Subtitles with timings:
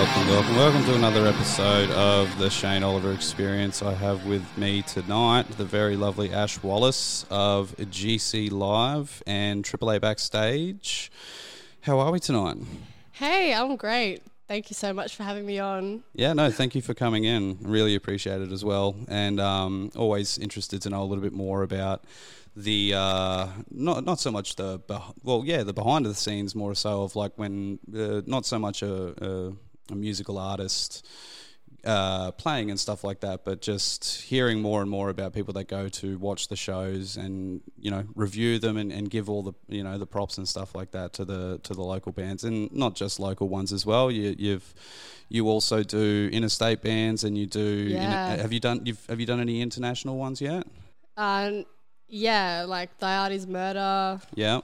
[0.00, 3.82] Welcome, welcome, welcome to another episode of the Shane Oliver Experience.
[3.82, 10.00] I have with me tonight the very lovely Ash Wallace of GC Live and AAA
[10.00, 11.12] Backstage.
[11.82, 12.56] How are we tonight?
[13.12, 14.22] Hey, I'm great.
[14.48, 16.02] Thank you so much for having me on.
[16.14, 17.58] Yeah, no, thank you for coming in.
[17.60, 21.62] Really appreciate it as well, and um, always interested to know a little bit more
[21.62, 22.04] about
[22.56, 24.80] the uh, not not so much the
[25.22, 28.82] well, yeah, the behind the scenes more so of like when uh, not so much
[28.82, 29.52] a, a,
[29.90, 31.06] a musical artist
[31.84, 35.68] uh, playing and stuff like that, but just hearing more and more about people that
[35.68, 39.52] go to watch the shows and you know review them and, and give all the
[39.68, 42.70] you know the props and stuff like that to the to the local bands and
[42.72, 44.10] not just local ones as well.
[44.10, 44.74] You, you've
[45.28, 47.60] you also do interstate bands and you do.
[47.60, 48.36] Yeah.
[48.36, 50.66] have you done you've have you done any international ones yet?
[51.16, 51.64] Um,
[52.08, 54.20] yeah, like Diarte's Murder.
[54.34, 54.60] Yeah.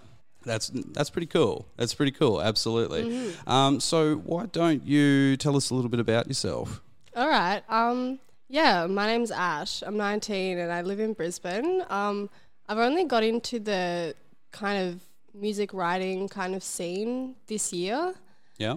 [0.46, 1.66] That's that's pretty cool.
[1.76, 2.40] That's pretty cool.
[2.40, 3.34] Absolutely.
[3.46, 6.80] Um, so why don't you tell us a little bit about yourself?
[7.14, 7.62] All right.
[7.68, 9.82] Um, yeah, my name's Ash.
[9.84, 11.82] I'm 19 and I live in Brisbane.
[11.90, 12.30] Um,
[12.68, 14.14] I've only got into the
[14.52, 15.00] kind of
[15.34, 18.14] music writing kind of scene this year,
[18.58, 18.76] Yeah.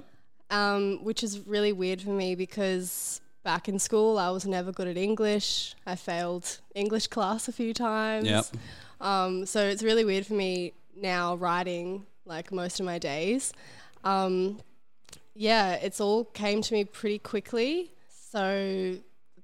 [0.50, 4.88] um, which is really weird for me because back in school I was never good
[4.88, 5.76] at English.
[5.86, 8.28] I failed English class a few times.
[8.28, 8.46] Yep.
[9.02, 13.54] Um, so it's really weird for me now writing like most of my days.
[14.04, 14.60] Um,
[15.34, 17.92] yeah, it's all came to me pretty quickly.
[18.10, 18.96] So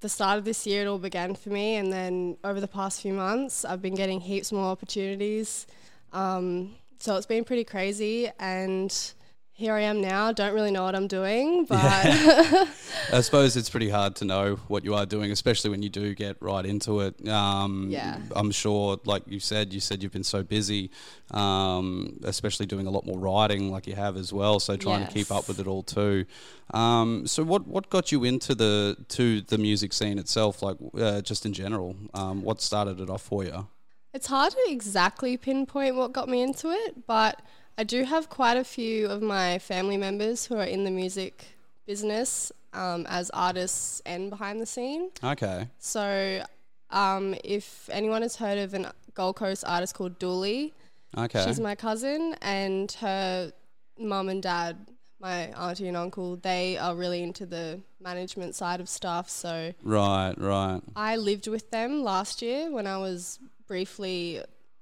[0.02, 3.02] the start of this year, it all began for me, and then over the past
[3.02, 5.66] few months, I've been getting heaps more opportunities.
[6.14, 9.14] Um, so it's been pretty crazy, and
[9.58, 10.34] here I am now.
[10.34, 14.84] Don't really know what I'm doing, but I suppose it's pretty hard to know what
[14.84, 17.26] you are doing, especially when you do get right into it.
[17.28, 18.20] Um, Yeah.
[18.36, 20.92] I'm sure, like you said, you said you've been so busy,
[21.32, 24.60] um, especially doing a lot more writing, like you have as well.
[24.60, 26.26] So trying to keep up with it all too.
[26.74, 31.22] Um, so what what got you into the to the music scene itself, like uh,
[31.22, 31.96] just in general?
[32.14, 33.68] Um, what started it off for you?
[34.14, 37.42] It's hard to exactly pinpoint what got me into it, but
[37.78, 41.46] I do have quite a few of my family members who are in the music
[41.86, 45.10] business um, as artists and behind the scene.
[45.24, 45.68] Okay.
[45.80, 46.44] So,
[46.90, 50.74] um, if anyone has heard of an Gold Coast artist called Dooley,
[51.18, 51.44] Okay.
[51.46, 53.52] she's my cousin, and her
[53.98, 54.76] mum and dad,
[55.20, 59.30] my auntie and uncle, they are really into the management side of stuff.
[59.30, 60.34] So, right.
[60.38, 60.82] Right.
[60.96, 64.42] I lived with them last year when I was briefly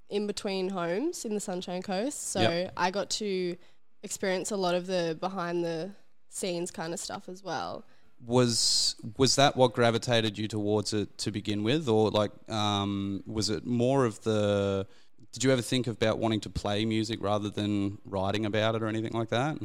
[0.09, 2.30] in between homes in the Sunshine Coast.
[2.31, 2.74] So Yep.
[2.78, 3.56] I got to
[4.03, 5.91] experience a lot of the behind the
[6.30, 7.86] scenes kind of stuff as well.
[8.25, 13.50] was was that what gravitated you towards it to begin with or like um, was
[13.50, 14.88] it more of the
[15.34, 18.88] did you ever think about wanting to play music rather than writing about it or
[18.88, 19.58] anything like that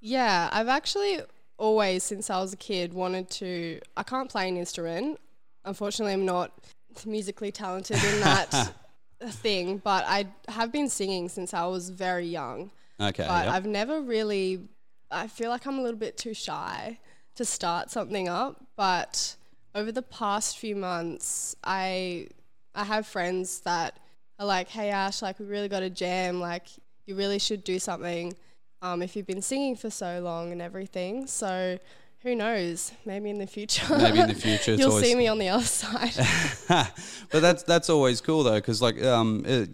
[0.00, 1.20] Yeah, I've actually
[1.58, 3.80] always, since I was a kid, wanted to.
[3.96, 5.18] I can't play an instrument.
[5.64, 6.52] Unfortunately, I'm not
[7.04, 8.74] musically talented in that
[9.26, 12.70] thing, but I have been singing since I was very young.
[13.00, 13.54] okay but yep.
[13.54, 14.68] I've never really.
[15.10, 16.98] I feel like I'm a little bit too shy
[17.36, 18.64] to start something up.
[18.76, 19.36] But
[19.74, 22.28] over the past few months, I
[22.74, 23.98] I have friends that
[24.38, 26.40] are like, "Hey Ash, like we really got a jam.
[26.40, 26.66] Like
[27.06, 28.34] you really should do something.
[28.80, 31.78] Um, if you've been singing for so long and everything." So
[32.22, 32.92] who knows?
[33.04, 33.96] Maybe in the future.
[33.96, 36.12] Maybe in the future, you'll always- see me on the other side.
[37.30, 39.70] but that's that's always cool though, because like um, it,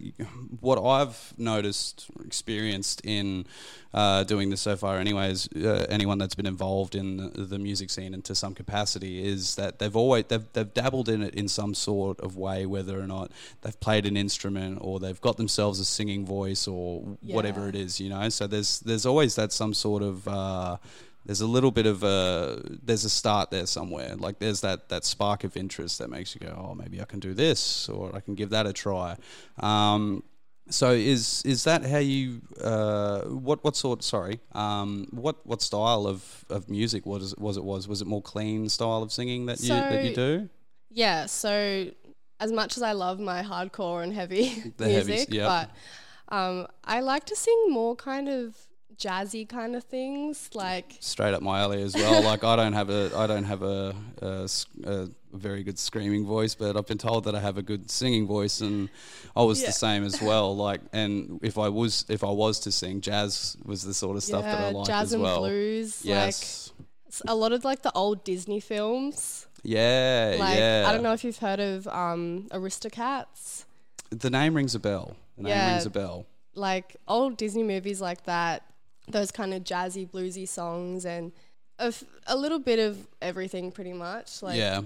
[0.59, 3.47] what I've noticed, experienced in
[3.95, 7.89] uh, doing this so far, anyways, uh, anyone that's been involved in the, the music
[7.89, 11.47] scene and to some capacity is that they've always they've, they've dabbled in it in
[11.47, 13.31] some sort of way, whether or not
[13.61, 17.99] they've played an instrument or they've got themselves a singing voice or whatever it is,
[17.99, 18.29] you know.
[18.29, 20.77] So there's there's always that some sort of uh,
[21.25, 24.15] there's a little bit of a there's a start there somewhere.
[24.15, 27.19] Like there's that that spark of interest that makes you go, oh, maybe I can
[27.19, 29.17] do this, or I can give that a try.
[29.59, 30.23] Um,
[30.69, 36.07] so is is that how you uh, what what sort sorry um, what what style
[36.07, 39.59] of, of music was was it was was it more clean style of singing that
[39.61, 40.49] you that you do
[40.89, 41.91] Yeah, so
[42.39, 44.45] as much as I love my hardcore and heavy
[44.79, 45.47] heavies, music, yep.
[45.47, 48.55] but um, I like to sing more kind of
[48.97, 52.21] jazzy kind of things, like straight up my alley as well.
[52.23, 54.49] like I don't have a I don't have a, a
[54.85, 58.25] a very good screaming voice, but I've been told that I have a good singing
[58.27, 58.89] voice, and
[59.35, 59.67] I was Yeah.
[59.67, 60.55] the same as well.
[60.65, 64.23] Like, and if I was if I was to sing, jazz was the sort of
[64.23, 65.39] stuff that I yeah, liked jazz as and well.
[65.39, 66.71] blues, Yes.
[66.79, 69.47] like a lot of like the old Disney films.
[69.63, 70.85] yeah, Like yeah.
[70.87, 73.65] I don't know if you've heard of um, Aristocats.
[74.11, 75.15] The name rings a bell.
[75.37, 75.71] The name Yeah.
[75.73, 76.25] rings a bell.
[76.57, 78.63] like old Disney movies like that,
[79.07, 81.31] those kind of jazzy, bluesy songs, and
[81.79, 84.41] a, f- a little bit of everything, pretty much.
[84.41, 84.81] Like, yeah.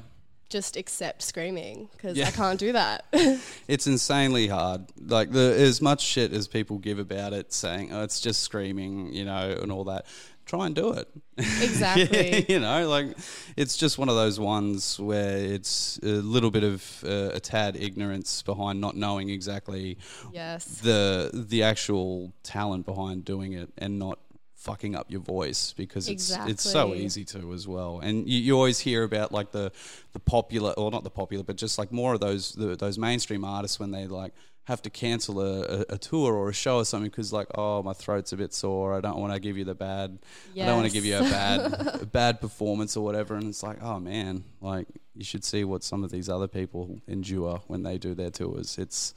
[0.50, 2.28] just accept screaming because Yeah.
[2.28, 3.06] I can't do that.
[3.68, 4.86] It's insanely hard.
[5.00, 9.14] Like the as much shit as people give about it, saying oh, it's just screaming,
[9.14, 10.06] you know, and all that.
[10.50, 11.08] Try and do it.
[11.38, 12.44] exactly.
[12.50, 13.16] you know, like
[13.56, 17.76] it's just one of those ones where it's a little bit of uh, a tad
[17.76, 20.00] ignorance behind not knowing exactly
[20.34, 20.66] Yes.
[20.82, 24.18] the the actual talent behind doing it and not
[24.56, 28.54] fucking up your voice because it's it's so easy to as well and you, you
[28.56, 29.72] always hear about like the
[30.12, 33.46] the popular or not the popular but just like more of those the, those mainstream
[33.46, 34.34] artists when they like
[34.70, 37.82] have to cancel a, a, a tour or a show or something because like oh
[37.84, 40.20] my throat's a bit sore I don't want to give you the bad
[40.64, 41.60] I don't want to give you a bad
[42.02, 45.84] a bad performance or whatever and it's like oh man like you should see what
[45.84, 49.14] some of these other people endure when they do their tours it's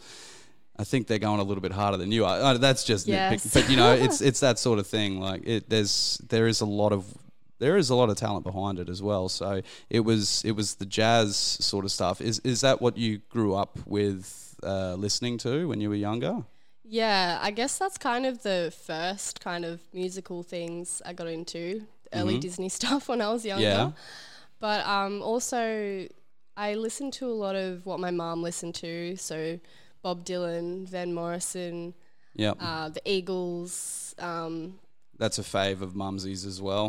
[0.78, 2.40] I think they're going a little bit harder than you are.
[2.40, 3.44] Uh, that's just Yes.
[3.44, 5.20] nitpick, but you know, it's it's that sort of thing.
[5.20, 7.04] Like it, there's there is a lot of
[7.58, 9.28] there is a lot of talent behind it as well.
[9.28, 9.60] So
[9.90, 12.22] it was it was the jazz sort of stuff.
[12.22, 16.44] Is is that what you grew up with uh, listening to when you were younger?
[16.84, 21.82] Yeah, I guess that's kind of the first kind of musical things I got into,
[22.12, 23.64] early Disney stuff when I was younger.
[23.64, 23.88] Mm-hmm.
[23.88, 23.92] Yeah.
[24.60, 26.06] But um, also,
[26.56, 29.16] I listened to a lot of what my mom listened to.
[29.16, 29.58] So
[30.02, 31.94] Bob Dylan, Van Morrison,
[32.34, 34.14] Yeah, uh, the Eagles.
[34.18, 34.78] Um,
[35.18, 36.86] that's a fave of Mumsy's as well.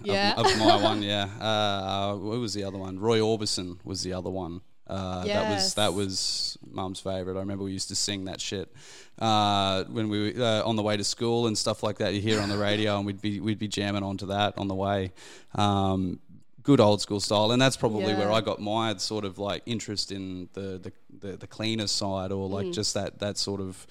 [0.00, 0.34] Of- Yeah.
[0.36, 1.02] of, my one.
[1.02, 2.98] Yeah, uh, what was the other one?
[2.98, 4.62] Roy Orbison was the other one.
[4.86, 7.36] Uh, That was that was Mum's favorite.
[7.36, 8.70] I remember we used to sing that shit
[9.18, 12.14] uh, when we were uh, on the way to school and stuff like that.
[12.14, 14.68] You hear it on the radio, and we'd be we'd be jamming onto that on
[14.68, 15.12] the way.
[15.54, 16.20] Um,
[16.62, 20.10] good old school style, and that's probably where I got my sort of like interest
[20.12, 23.86] in the the, the, the cleaner side, or like just that that sort of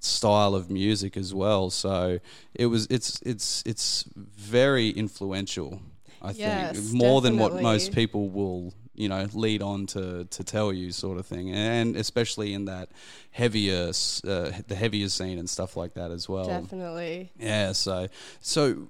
[0.00, 1.70] style of music as well.
[1.70, 2.18] So
[2.54, 5.80] it was it's it's it's very influential.
[6.22, 10.44] I Yes, think more than what most people will you know lead on to to
[10.44, 12.88] tell you sort of thing, and especially in that
[13.30, 16.46] heavier uh, the heavier scene and stuff like that as well.
[16.46, 17.30] definitely.
[17.38, 18.08] Yeah, so
[18.40, 18.88] so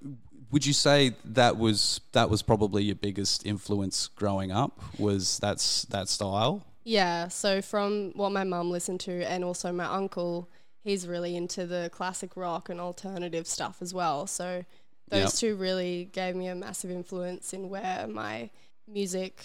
[0.51, 5.83] would you say that was that was probably your biggest influence growing up was that's
[5.87, 6.65] that style?
[6.85, 10.49] Yeah, so from what my mum listened to, and also my uncle,
[10.85, 14.29] he's really into the classic rock and alternative stuff as well.
[14.29, 14.65] So
[15.09, 15.33] those Yep.
[15.33, 18.51] two really gave me a massive influence in where my
[18.87, 19.45] music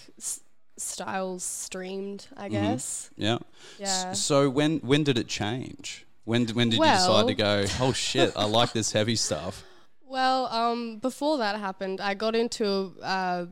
[0.76, 2.52] styles streamed, I Mm-hmm.
[2.54, 3.10] guess.
[3.16, 3.38] Yeah.
[3.78, 4.10] Yeah.
[4.10, 6.06] S- So when when did it change?
[6.24, 7.64] When when did you decide to go?
[7.80, 8.32] Oh shit!
[8.36, 9.64] I like this heavy stuff.
[10.12, 13.46] Well, um, before that happened, I got into uh,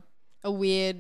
[0.45, 0.97] a weird,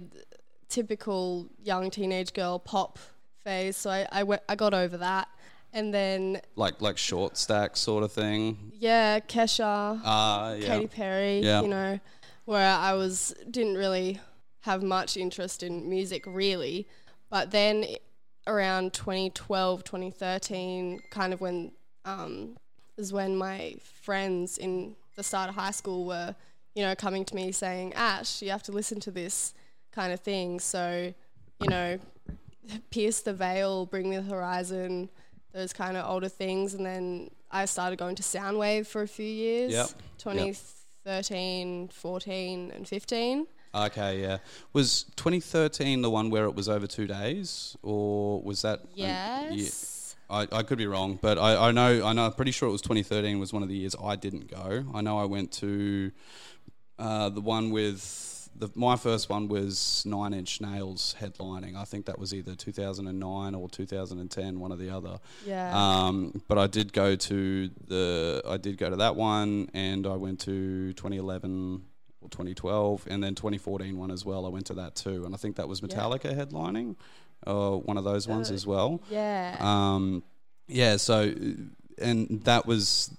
[0.70, 2.98] typical young teenage girl pop
[3.44, 3.76] phase.
[3.76, 5.28] So I, I, went, I got over that.
[5.74, 8.72] And then, Like like short stack sort of thing.
[8.74, 10.00] yeah, Kesha.
[10.02, 10.66] Ah, yeah.
[10.66, 11.60] Katy Perry, Yeah.
[11.60, 12.00] you know,
[12.46, 14.18] where I was didn't really
[14.62, 16.86] have much interest in music really,
[17.30, 17.84] but then
[18.46, 21.72] around 2012, 2013, kind of when
[22.04, 22.56] um,
[22.96, 26.34] is when my friends in the start of high school were,
[26.74, 29.54] you know, coming to me saying, "Ash, you have to listen to this
[29.92, 31.12] kind of thing." So,
[31.60, 31.98] you know,
[32.90, 35.10] pierce the veil, bring me the horizon,
[35.52, 39.26] those kind of older things, and then I started going to Soundwave for a few
[39.26, 39.72] years.
[39.72, 39.88] Yep.
[40.18, 43.46] 2013, 14, and 15.
[43.74, 44.38] Okay, yeah.
[44.72, 48.80] Was 2013 the one where it was over two days, or was that?
[48.94, 50.16] Yes.
[50.28, 50.36] yeah.
[50.36, 52.72] I, I could be wrong, but I, I know I know I'm pretty sure it
[52.72, 54.84] was 2013 was one of the years I didn't go.
[54.94, 56.12] I know I went to
[56.98, 61.76] uh, the one with the my first one was Nine Inch Nails headlining.
[61.76, 65.18] I think that was either 2009 or 2010, one or the other.
[65.44, 65.70] Yeah.
[65.74, 70.14] Um, but I did go to the I did go to that one, and I
[70.14, 71.82] went to 2011.
[72.30, 74.46] 2012, and then 2014 one as well.
[74.46, 76.96] I went to that too, and I think that was Metallica headlining,
[77.46, 79.02] uh, one of those ones as well.
[79.10, 79.56] Yeah.
[79.60, 80.22] Um,
[80.66, 80.96] yeah.
[80.96, 81.32] So,
[81.98, 83.10] and that was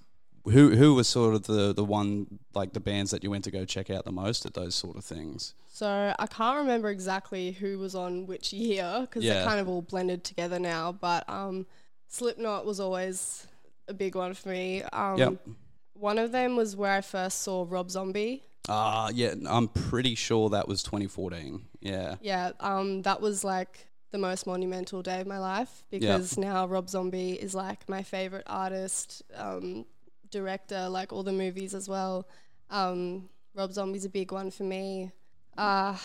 [0.44, 3.50] who who was sort of the the one like the bands that you went to
[3.50, 5.54] go check out the most at those sort of things.
[5.68, 9.34] So I can't remember exactly who was on which year because Yeah.
[9.34, 10.92] they're kind of all blended together now.
[10.92, 11.66] But um,
[12.08, 13.46] Slipknot was always
[13.88, 14.82] a big one for me.
[14.92, 15.46] Um, Yep.
[15.94, 18.42] One of them was where I first saw Rob Zombie.
[18.68, 19.34] Ah, yeah.
[19.46, 21.62] I'm pretty sure that was 2014.
[21.80, 22.16] Yeah.
[22.20, 26.88] Yeah, um, that was like the most monumental day of my life because now Rob
[26.88, 29.86] Zombie is like my favorite artist, um,
[30.30, 32.28] director, like all the movies as well.
[32.70, 35.12] Um, Rob Zombie's a big one for me.
[35.56, 35.96] Uh,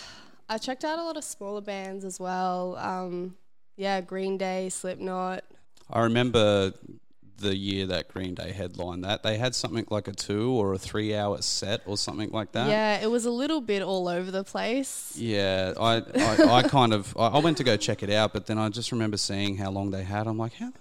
[0.49, 2.77] I checked out a lot of smaller bands as well.
[2.77, 3.35] Um,
[3.75, 5.43] yeah, Green Day, Slipknot.
[5.89, 6.73] I remember
[7.37, 9.23] the year that Green Day headlined that.
[9.23, 12.67] They had something like a two or a three hour set or something like that.
[12.69, 15.13] Yeah, it was a little bit all over the place.
[15.17, 18.45] Yeah, I, I, I kind of I, I went to go check it out, but
[18.47, 20.27] then I just remember seeing how long they had.
[20.27, 20.71] I'm like, how?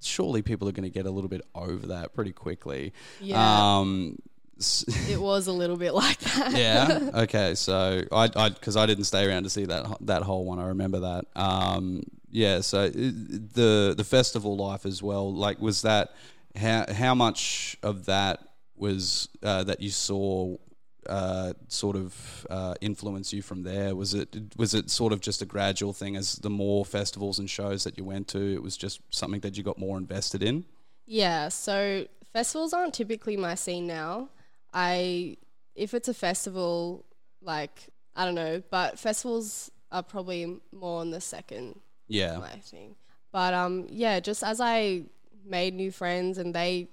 [0.00, 2.92] Surely people are going to get a little bit over that pretty quickly.
[3.20, 3.78] Yeah.
[3.78, 4.18] Um,
[5.10, 6.52] It was a little bit like that.
[6.56, 7.10] yeah.
[7.22, 7.54] Okay.
[7.54, 10.58] So I, I, because I didn't stay around to see that that whole one.
[10.58, 11.24] I remember that.
[11.34, 12.60] Um, yeah.
[12.62, 15.32] So uh, the the festival life as well.
[15.32, 16.14] Like, was that
[16.56, 18.40] how how much of that
[18.74, 20.56] was uh, that you saw?
[21.04, 23.96] Uh, sort of uh, influence you from there?
[23.96, 27.50] Was it was it sort of just a gradual thing as the more festivals and
[27.50, 28.38] shows that you went to?
[28.38, 30.64] It was just something that you got more invested in.
[31.04, 34.28] Yeah, so festivals aren't typically my scene now.
[34.72, 35.38] I
[35.74, 37.04] if it's a festival
[37.40, 42.96] like I don't know, but festivals are probably more on the second Yeah, my thing.
[43.32, 45.02] But um yeah, just as I
[45.44, 46.88] made new friends and they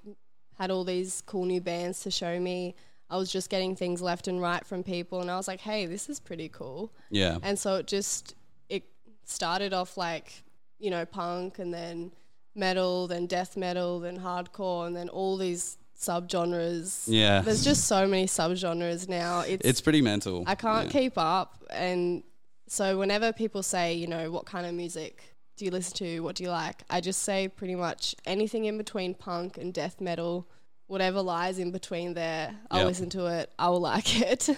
[0.58, 2.76] had all these cool new bands to show me,
[3.10, 5.86] I was just getting things left and right from people and I was like, "Hey,
[5.86, 8.36] this is pretty cool." yeah, And so it just
[8.70, 8.84] it
[9.26, 10.44] started off like,
[10.80, 12.12] you know, punk and then
[12.56, 17.04] metal, then death metal, then hardcore and then all these subgenres.
[17.08, 17.42] yeah.
[17.42, 19.42] There's just so many subgenres now.
[19.42, 20.44] It's it's pretty mental.
[20.48, 21.00] I can't Yeah.
[21.00, 22.24] keep up and
[22.70, 26.20] so whenever people say, you know, what kind of music do you listen to?
[26.22, 26.84] What do you like?
[26.90, 30.48] I just say pretty much anything in between punk and death metal.
[30.88, 32.88] Whatever lies in between there, I'll Yep.
[32.88, 33.52] listen to it.
[33.60, 34.50] I will like it.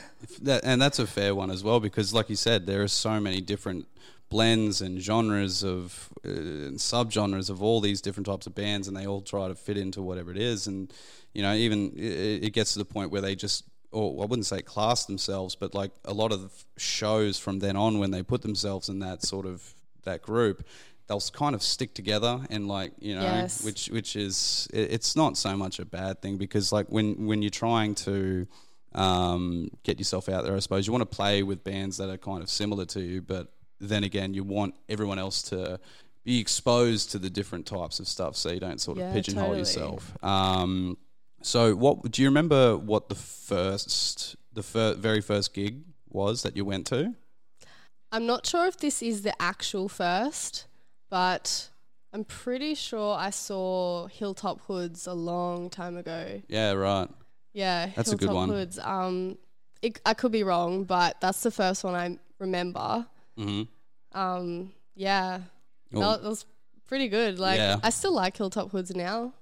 [0.44, 3.20] That, and that's a fair one as well because, like you said, there are so
[3.20, 3.88] many different
[4.30, 8.96] blends and genres of uh, and subgenres of all these different types of bands, and
[8.96, 10.68] they all try to fit into whatever it is.
[10.68, 10.94] And
[11.34, 14.45] you know, even it, it gets to the point where they just, or I wouldn't
[14.45, 18.41] say class themselves, but like a lot of shows from then on, when they put
[18.41, 20.65] themselves in that sort of that group.
[21.07, 23.63] They'll kind of stick together and like you know, Yes.
[23.65, 27.41] which which is it, it's not so much a bad thing because like when when
[27.41, 28.48] you're trying to
[28.93, 30.55] um, get yourself out there.
[30.55, 33.21] I suppose you want to play with bands that are kind of similar to you,
[33.21, 35.79] but then again, you want everyone else to
[36.24, 39.43] be exposed to the different types of stuff, so you don't sort of Yeah, pigeonhole
[39.48, 39.60] totally.
[39.60, 40.24] yourself.
[40.24, 40.98] Um,
[41.41, 42.77] so, what do you remember?
[42.77, 47.15] What the first, the fir- very first gig was that you went to?
[48.12, 50.65] I'm not sure if this is the actual first,
[51.10, 51.69] but
[52.13, 56.41] I'm pretty sure I saw Hilltop Hoods a long time ago.
[56.50, 57.07] Yeah, right.
[57.53, 58.50] Yeah, That's a good one.
[58.50, 58.79] Hoods.
[58.79, 59.38] Um,
[59.81, 63.05] it, I could be wrong, but that's the first one I remember.
[63.38, 63.63] hmm
[64.13, 65.39] Um, yeah,
[65.91, 66.45] that, that was
[66.88, 67.39] pretty good.
[67.39, 67.77] Like, Yeah.
[67.83, 69.33] I still like Hilltop Hoods now.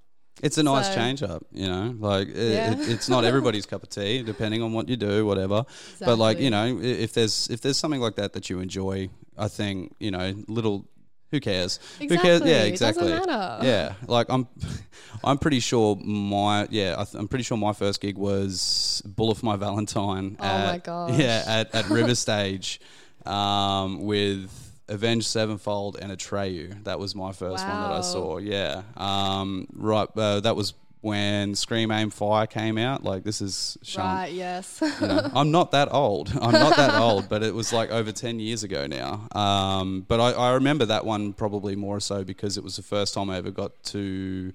[0.41, 1.95] It's a nice So- change up, you know.
[1.99, 2.71] Like it, Yeah.
[2.73, 5.65] it, it's not everybody's cup of tea, depending on what you do, whatever.
[5.99, 9.47] But like you know, if there's if there's something like that that you enjoy, I
[9.47, 10.85] think you know, little.
[11.31, 11.79] Who cares?
[11.99, 12.41] Who cares?
[12.41, 12.49] Exactly.
[12.51, 13.09] Yeah, exactly.
[13.09, 13.59] matter.
[13.63, 14.47] Yeah, like I'm,
[15.23, 19.37] I'm pretty sure my yeah, I th- I'm pretty sure my first gig was "Bullet
[19.37, 21.13] for My Valentine." Oh at, my god!
[21.19, 22.81] Yeah, at, at River Stage,
[23.27, 26.83] um, with Avenged Sevenfold and Atreyu.
[26.83, 28.37] That was my first one that I saw.
[28.37, 30.07] Yeah, um, right.
[30.15, 33.03] Uh, that was when Scream Aim Fire came out.
[33.03, 33.77] Like this is.
[33.97, 34.79] Right, yes.
[34.81, 36.29] You know, I'm not that old.
[36.41, 39.27] I'm not that old, but it was like over 10 years ago now.
[39.31, 43.13] Um, but I, I remember that one probably more so because it was the first
[43.13, 44.51] time I ever got to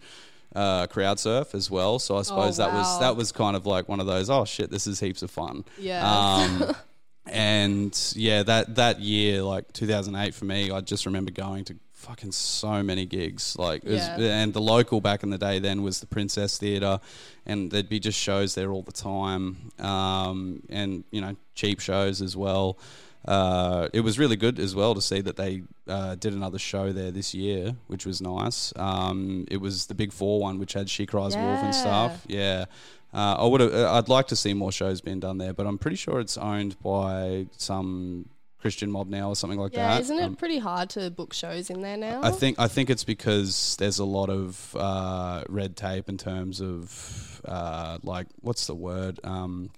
[0.55, 1.99] uh, crowd surf as well.
[1.99, 4.31] So I suppose that was that was kind of like one of those.
[4.31, 5.65] Oh shit, this is heaps of fun.
[5.79, 6.07] Yeah.
[6.07, 6.77] Um,
[7.27, 12.33] and yeah, that that year, like 2008 for me, I just remember going to fucking
[12.33, 13.57] so many gigs.
[13.59, 14.17] Like, was, Yeah.
[14.19, 17.01] and the local back in the day then was the Princess Theatre,
[17.47, 22.21] and there'd be just shows there all the time, um, and you know, cheap shows
[22.21, 22.79] as well.
[23.27, 26.93] Uh, it was really good as well to see that they uh, did another show
[26.93, 28.71] there this year, which was nice.
[28.77, 32.23] Um, it was the Big Four one, which had She Cries Wolf and stuff.
[32.29, 32.67] Yeah.
[33.15, 33.73] Uh, I would have.
[33.73, 36.77] I'd like to see more shows being done there, but I'm pretty sure it's owned
[36.83, 38.29] by some
[38.59, 40.01] Christian mob now or something like Yeah, that.
[40.01, 42.23] isn't it Um, pretty hard to book shows in there now?
[42.23, 46.61] I think I think it's because there's a lot of uh, red tape in terms
[46.61, 49.71] of uh, like what's the word um,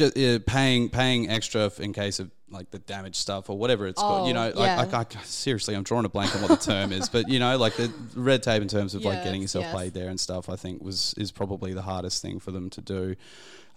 [0.00, 3.86] just uh, paying paying extra f- in case of like the damaged stuff or whatever
[3.86, 4.26] it's called.
[4.28, 4.98] You Oh, know, like, yeah.
[4.98, 7.56] I, I, seriously, I'm drawing a blank on what the term is, but you know,
[7.56, 9.74] like the red tape in terms of like Yes, getting yourself yes.
[9.74, 10.48] played there and stuff.
[10.48, 13.14] I think was is probably the hardest thing for them to do.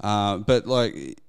[0.02, 1.22] Uh, but like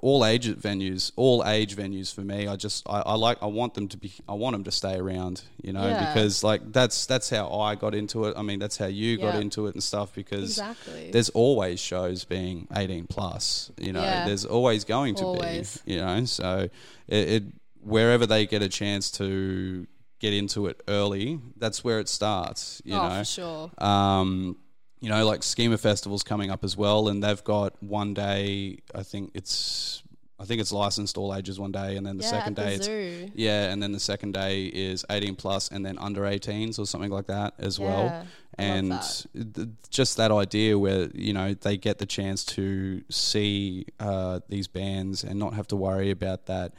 [0.00, 2.46] all age venues, all age venues for me.
[2.48, 4.96] I just I, I like I want them to be I want them to stay
[4.96, 6.12] around, you know, Yeah.
[6.12, 8.34] because like that's that's how I got into it.
[8.36, 11.10] I mean, that's how you got into it and stuff because Exactly.
[11.10, 14.02] there's always shows being 18 plus, you know.
[14.02, 14.26] Yeah.
[14.26, 15.78] There's always going to Always.
[15.84, 16.24] be, you know.
[16.24, 16.68] So
[17.08, 17.42] it, it
[17.82, 19.86] wherever they get a chance to
[20.20, 23.18] get into it early, that's where it starts, you oh, know.
[23.18, 23.70] for sure.
[23.78, 24.56] Um,
[25.02, 28.78] you know, like Schema Festival's coming up as well, and they've got one day.
[28.94, 30.02] I think it's,
[30.38, 32.90] I think it's licensed all ages one day, and then the Yeah, second day the
[33.26, 36.86] it's yeah, and then the second day is 18 plus, and then under 18s or
[36.86, 38.04] something like that as well.
[38.04, 38.26] Yeah, love
[38.58, 39.26] And that.
[39.54, 44.68] th- just that idea where you know they get the chance to see uh, these
[44.68, 46.74] bands and not have to worry about that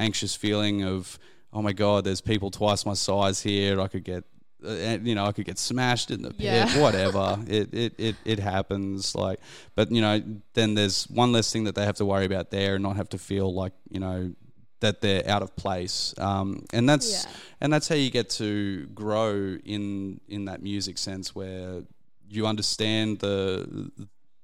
[0.00, 1.18] anxious feeling of
[1.52, 3.80] oh my god, there's people twice my size here.
[3.80, 4.24] I could get.
[4.64, 6.80] Uh, and, you know, I could get smashed in the pit, Yeah.
[6.82, 7.38] whatever.
[7.46, 9.14] it, it, it, it happens.
[9.14, 9.38] Like,
[9.76, 10.20] but you know,
[10.54, 13.08] then there's one less thing that they have to worry about there, and not have
[13.10, 14.32] to feel like you know
[14.80, 16.14] that they're out of place.
[16.18, 17.30] Um, and that's Yeah.
[17.60, 21.82] and that's how you get to grow in in that music sense where
[22.28, 23.90] you understand the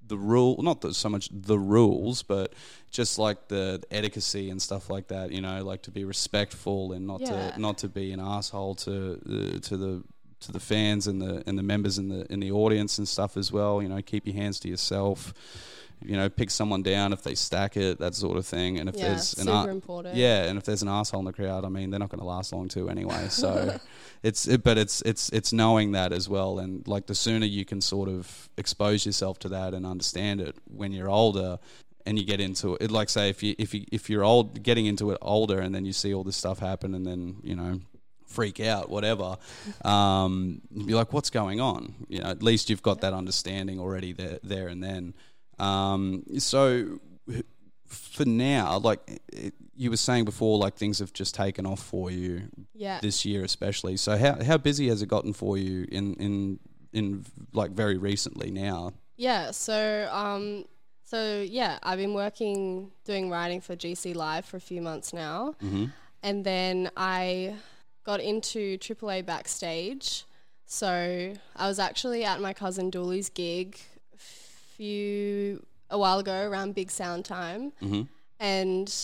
[0.06, 2.52] the rule not the, so much the rules but
[2.90, 7.06] just like the etiquette and stuff like that you know like to be respectful and
[7.06, 7.50] not Yeah.
[7.52, 8.92] to not to be an asshole to
[9.26, 10.02] uh, to the
[10.40, 13.36] to the fans and the and the members in the in the audience and stuff
[13.36, 15.32] as well you know keep your hands to yourself
[16.02, 18.78] you know pick someone down if they stack it that sort of thing.
[18.78, 20.14] And if Yeah, there's an super ar- important.
[20.16, 22.26] yeah and if there's an asshole in the crowd i mean they're not going to
[22.26, 23.26] last long too anyway.
[23.30, 23.78] So
[24.22, 26.58] it's it, but it's it's it's knowing that as well.
[26.58, 30.56] And like the sooner you can sort of expose yourself to that and understand it
[30.66, 31.58] when you're older
[32.06, 34.84] and you get into it like say if you if you if you're old getting
[34.86, 37.80] into it older and then you see all this stuff happen and then you know
[38.26, 39.36] freak out whatever
[39.84, 41.94] um you'd be like what's going on?
[42.08, 45.14] You know at least you've got that understanding already there there and then
[45.58, 46.98] um so
[47.86, 49.00] for now like
[49.32, 52.42] it, you were saying before like things have just taken off for you
[52.74, 53.00] Yeah.
[53.00, 56.58] this year especially so how how busy has it gotten for you in in
[56.92, 60.64] in like very recently now Yeah, so um
[61.06, 65.54] so yeah, I've been working doing writing for GC Live for a few months now.
[65.62, 65.84] Mm-hmm.
[66.22, 67.56] And then I
[68.04, 70.24] got into AAA backstage.
[70.66, 73.78] So I was actually at my cousin Dooley's gig
[74.76, 77.72] few a while ago around Big Sound Time.
[77.82, 78.02] Mm-hmm.
[78.40, 78.94] And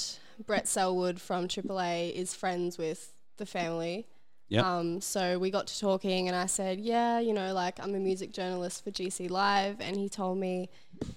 [0.47, 4.07] Brett Selwood from AAA is friends with the family.
[4.49, 4.65] Yep.
[4.65, 8.01] Um, so we got to talking, and I said, "Yeah, you know, like I'm a
[8.01, 10.69] music journalist for GC Live," and he told me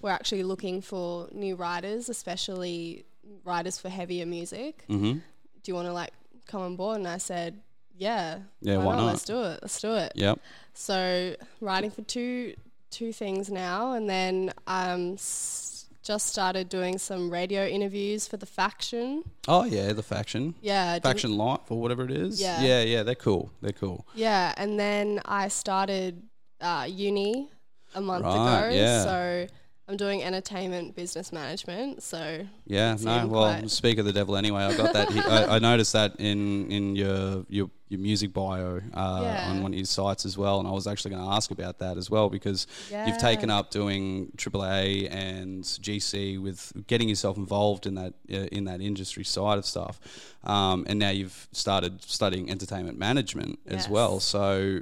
[0.01, 3.05] we're actually looking for new writers, especially
[3.43, 4.85] writers for heavier music.
[4.87, 5.13] mm-hmm.
[5.13, 6.11] Do you want to like
[6.45, 6.97] come on board?
[6.97, 7.59] And I said,
[7.97, 9.05] "Yeah, Yeah, why not?
[9.07, 9.59] Let's do it.
[9.63, 10.39] Let's do it." yep
[10.75, 12.53] So writing for two
[12.93, 18.45] two things now, and then um, s- just started doing some radio interviews for the
[18.45, 19.23] faction.
[19.47, 22.61] oh yeah the faction Yeah, faction life or whatever it is Yeah.
[22.61, 26.21] yeah yeah they're cool they're cool Yeah, and then I started
[26.61, 27.49] uh, uni
[27.95, 28.35] a month Right,
[28.67, 28.75] ago.
[28.75, 29.03] yeah.
[29.03, 29.47] So
[29.87, 32.01] I'm doing entertainment business management.
[32.03, 32.21] So
[32.65, 33.27] Yeah, no.
[33.27, 34.63] Well, speak of the devil anyway.
[34.63, 35.07] I got that.
[35.11, 39.49] I, I noticed that in in your your, your music bio uh, Yeah.
[39.51, 41.79] on one of your sites as well, and I was actually going to ask about
[41.79, 42.67] that as well because
[43.07, 48.65] you've taken up doing AAA and GC with getting yourself involved in that uh, in
[48.65, 49.99] that industry side of stuff,
[50.43, 54.19] um, and now you've started studying entertainment management as well.
[54.19, 54.81] So.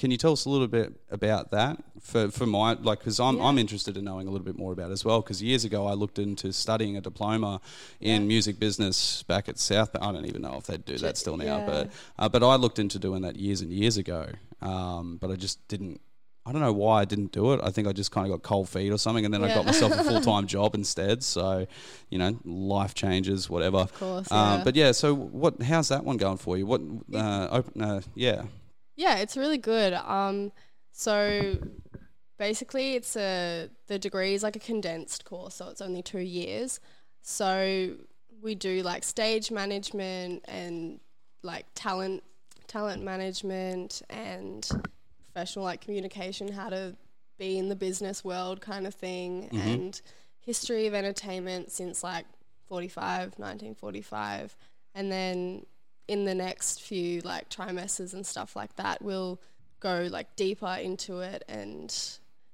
[0.00, 3.36] Can you tell us a little bit about that for, for my like because I'm
[3.36, 3.44] Yeah.
[3.44, 5.86] I'm interested in knowing a little bit more about it as well because years ago
[5.86, 7.60] I looked into studying a diploma
[8.00, 9.90] in music business back at South.
[10.00, 11.66] I don't even know if they do that still now, yeah.
[11.66, 14.28] but uh, but I looked into doing that years and years ago.
[14.62, 16.00] Um, but I just didn't.
[16.46, 17.60] I don't know why I didn't do it.
[17.62, 19.66] I think I just kind of got cold feet or something, and then I got
[19.66, 21.22] myself a full time job instead.
[21.22, 21.66] So,
[22.08, 23.80] you know, life changes, whatever.
[23.80, 24.64] Of course, Um, yeah.
[24.64, 25.60] but yeah, so what?
[25.62, 26.64] How's that one going for you?
[26.64, 26.80] What?
[27.12, 28.44] Uh, open, uh, yeah.
[29.00, 29.94] Yeah, it's really good.
[29.94, 30.52] Um,
[30.92, 31.56] so
[32.38, 36.80] basically, it's a the degree is like a condensed course, so it's only two years.
[37.22, 37.96] So
[38.42, 41.00] we do like stage management and
[41.42, 42.22] like talent
[42.66, 44.68] talent management and
[45.24, 46.94] professional like communication, how to
[47.38, 49.68] be in the business world kind of thing Mm-hmm.
[49.68, 50.02] and
[50.40, 52.26] history of entertainment since like
[52.66, 54.56] 45 1945
[54.94, 55.64] and then
[56.10, 59.40] in the next few like trimesters and stuff like that we'll
[59.78, 61.42] go like deeper into it.
[61.48, 61.90] And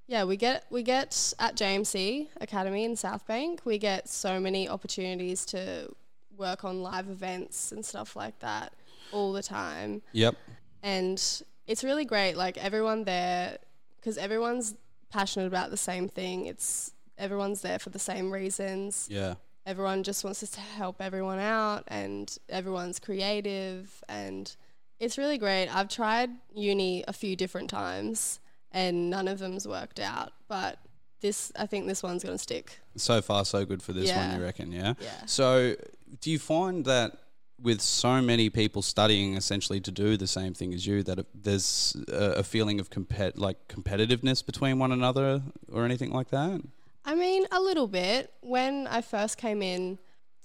[0.07, 3.63] yeah we get we get at JMC Academy in South Bank.
[3.65, 5.91] We get so many opportunities to
[6.37, 8.73] work on live events and stuff like that
[9.11, 10.03] all the time.
[10.13, 10.37] Yep.
[10.83, 13.59] and it's really great like everyone there
[13.97, 14.75] because everyone's
[15.11, 16.47] passionate about the same thing.
[16.47, 19.09] It's everyone's there for the same reasons.
[19.11, 19.35] Yeah.
[19.67, 24.57] Everyone just wants us to help everyone out and everyone's creative and
[25.01, 28.41] it's really great i've tried uni a few different times
[28.73, 30.79] and none of them's worked out but
[31.21, 34.29] this i think this one's going to stick So far, so good for this Yeah.
[34.31, 34.73] one, you reckon?
[34.73, 34.95] Yeah.
[35.01, 35.27] Yeah.
[35.27, 35.75] So,
[36.23, 37.19] do you find that
[37.61, 41.27] with so many people studying essentially to do the same thing as you, that it,
[41.35, 46.61] there's a, a feeling of compet like competitiveness between one another or anything like that?
[47.07, 48.33] I mean, a little bit.
[48.41, 49.99] When I first came in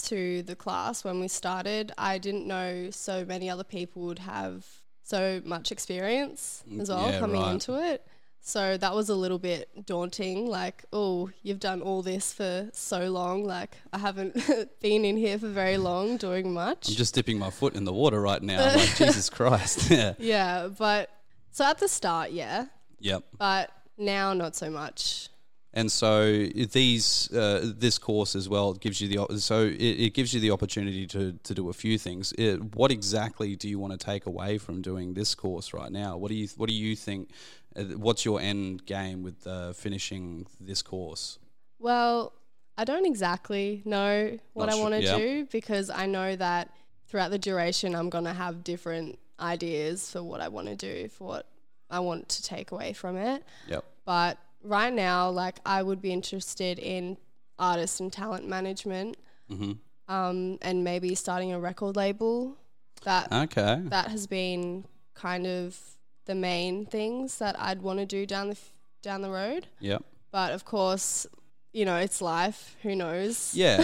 [0.03, 4.65] to the class, when we started, I didn't know so many other people would have
[5.03, 7.51] so much experience as well Yeah, coming right.
[7.53, 8.05] into it.
[8.43, 10.47] So that was a little bit daunting.
[10.47, 13.43] Like, oh, you've done all this for so long.
[13.43, 14.35] Like, I haven't
[14.81, 16.89] been in here for very long doing much.
[16.89, 18.63] I'm just dipping my foot in the water right now.
[18.63, 19.91] I'm like, Jesus Christ.
[19.91, 20.13] Yeah.
[20.17, 21.09] yeah, but
[21.51, 22.65] so at the start, yeah,
[22.99, 23.23] Yep.
[23.37, 25.29] but now not so much.
[25.73, 26.25] And so
[26.71, 30.41] these uh, this course as well gives you the op- so it, it gives you
[30.41, 32.33] the opportunity to, to do a few things.
[32.37, 36.17] It, what exactly do you want to take away from doing this course right now?
[36.17, 37.29] What do you what do you think?
[37.73, 41.39] Uh, what's your end game with uh, finishing this course?
[41.79, 42.33] Well,
[42.77, 45.17] I don't exactly know what Not I want to yeah.
[45.17, 46.69] do because I know that
[47.07, 51.07] throughout the duration, I'm going to have different ideas for what I want to do,
[51.09, 51.47] for what
[51.89, 53.43] I want to take away from it.
[53.67, 53.85] Yep.
[54.05, 57.17] But right now, like, I would be interested in
[57.59, 59.17] artist and talent management
[59.51, 59.73] Mm-hmm.
[60.13, 62.55] um, and maybe starting a record label.
[63.03, 63.81] That Okay.
[63.85, 65.77] that has been kind of
[66.25, 69.67] the main things that I'd want to do down the f- down the road.
[69.79, 70.03] Yep.
[70.31, 71.25] But of course,
[71.73, 72.75] you know, it's life.
[72.83, 73.53] Who knows?
[73.55, 73.83] Yeah.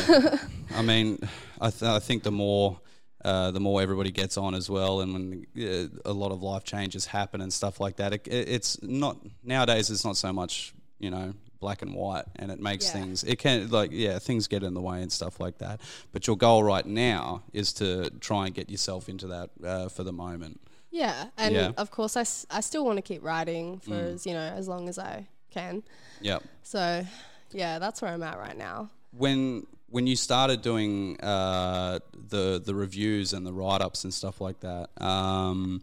[0.76, 1.20] I mean,
[1.60, 2.80] I, th- I think the more
[3.28, 6.64] uh, the more everybody gets on as well, and when uh, a lot of life
[6.64, 9.90] changes happen and stuff like that, it, it, it's not nowadays.
[9.90, 12.92] It's not so much you know black and white, and it makes Yeah.
[13.02, 13.24] things.
[13.24, 15.82] It can like yeah, things get in the way and stuff like that.
[16.14, 20.04] But your goal right now is to try and get yourself into that uh, for
[20.04, 20.62] the moment.
[20.92, 21.72] Yeah, and Yeah.
[21.78, 24.14] of course, I, s- I still want to keep writing for Mm.
[24.14, 25.84] as you know as long as I can.
[26.22, 26.44] Yep.
[26.64, 27.06] So,
[27.52, 28.90] yeah, that's where I'm at right now.
[29.12, 34.42] when when you started doing uh, the the reviews and the write ups and stuff
[34.42, 35.82] like that, um,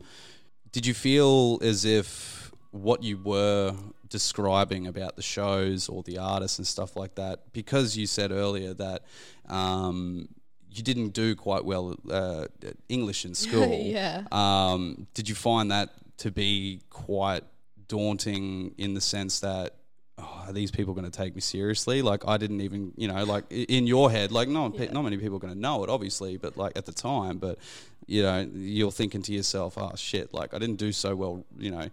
[0.72, 3.74] did you feel as if what you were
[4.08, 8.74] describing about the shows or the artists and stuff like that, because you said earlier
[8.74, 9.02] that
[9.48, 10.28] um,
[10.70, 12.46] you didn't do quite well uh,
[12.88, 13.80] English in school?
[13.84, 14.22] Yeah.
[14.32, 17.44] Um, did you find that to be quite
[17.88, 19.76] daunting in the sense that
[20.18, 22.02] oh, are these people going to take me seriously?
[22.02, 25.16] Like I didn't even, you know, like in your head, like no, pe not many
[25.16, 27.58] people are going to know it, obviously, but like at the time, but
[28.06, 31.70] you know, you're thinking to yourself, oh shit, like I didn't do so well, you
[31.70, 31.88] know.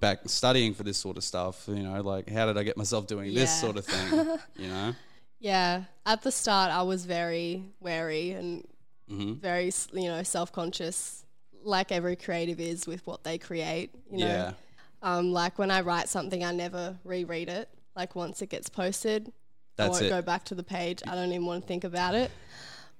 [0.00, 3.06] Back studying for this sort of stuff, you know, like how did I get myself
[3.06, 4.92] doing this sort of thing, you know?
[5.38, 8.66] Yeah, at the start, I was very wary and
[9.10, 9.34] Mm-hmm.
[9.34, 11.24] very you know self conscious,
[11.62, 13.90] like every creative is with what they create.
[14.10, 14.52] You know, Yeah.
[15.04, 17.68] Um, like when I write something, I never reread it.
[17.94, 19.32] Like once it gets posted, I
[19.76, 20.08] That's won't it.
[20.08, 21.00] go back to the page.
[21.06, 22.30] I don't even want to think about it.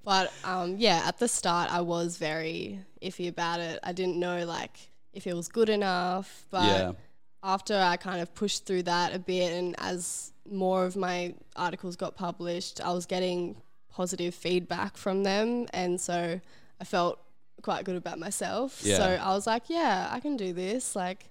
[0.05, 3.81] But um, yeah, at the start, I was very iffy about it.
[3.83, 4.77] I didn't know like
[5.13, 6.47] if it was good enough.
[6.51, 6.93] But Yeah.
[7.43, 11.97] after I kind of pushed through that a bit, and as more of my articles
[11.97, 13.57] got published, I was getting
[13.91, 16.41] positive feedback from them, and so
[16.81, 17.19] I felt
[17.63, 18.81] quite good about myself.
[18.83, 18.99] Yeah.
[18.99, 20.95] So I was like, yeah, I can do this.
[20.95, 21.31] Like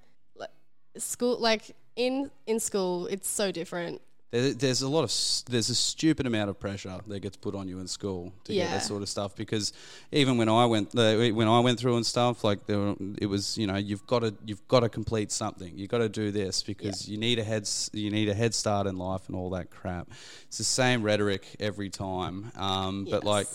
[0.97, 4.01] school, like in in school, it's so different.
[4.31, 5.11] There, there's a lot of
[5.51, 8.71] there's a stupid amount of pressure that gets put on you in school to get
[8.71, 9.73] that sort of stuff because
[10.11, 13.59] even when I went when I went through and stuff like there were, it was
[13.59, 15.71] you know you've got to you've got to complete something.
[15.75, 18.55] You have got to do this because you need a head you need a head
[18.55, 20.09] start in life and all that crap.
[20.47, 23.47] It's the same rhetoric every time um, but like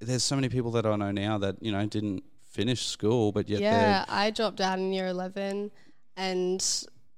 [0.00, 3.48] there's so many people that I know now that you know didn't finish school but
[3.48, 5.70] yet Yeah, I dropped out in year 11
[6.16, 6.64] and,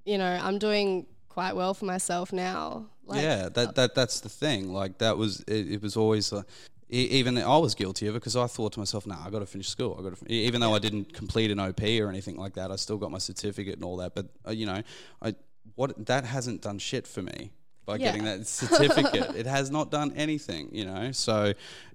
[0.04, 2.86] you know, I'm doing quite well for myself now.
[3.06, 4.72] Like, yeah, that, that that's the thing.
[4.72, 6.42] Like that was it, it was always uh,
[6.90, 9.46] even I was guilty of it because I thought to myself, "Nah, I got to
[9.46, 9.96] finish school.
[9.98, 12.76] I got to." Even though I didn't complete an OP or anything like that, I
[12.76, 14.14] still got my certificate and all that.
[14.14, 14.82] But uh, you know,
[15.22, 15.34] I
[15.74, 17.50] what that hasn't done shit for me
[17.86, 18.06] by Yeah.
[18.06, 19.34] getting that certificate.
[19.34, 21.12] it has not done anything, you know.
[21.12, 21.52] So uh,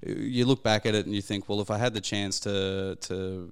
[0.09, 2.95] you look back at it and you think, well, if I had the chance to
[3.01, 3.51] to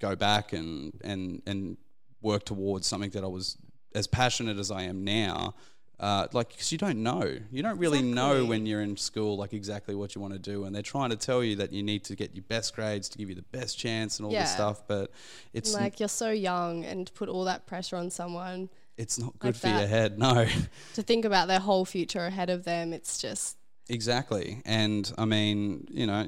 [0.00, 1.76] go back and and and
[2.22, 3.56] work towards something that I was
[3.94, 5.54] as passionate as I am now.
[5.98, 9.52] Uh, like, because you don't know, you don't really know when you're in school, like
[9.52, 12.04] exactly what you want to do, and they're trying to tell you that you need
[12.04, 14.82] to get your best grades to give you the best chance and all this stuff.
[14.86, 15.10] But
[15.52, 19.38] it's Like you're so young and to put all that pressure on someone it's not
[19.38, 20.18] good like for your head.
[20.18, 20.46] No,
[20.94, 22.92] to think about their whole future ahead of them.
[22.92, 23.56] It's just
[23.90, 24.62] Exactly.
[24.64, 26.24] And I mean, you know,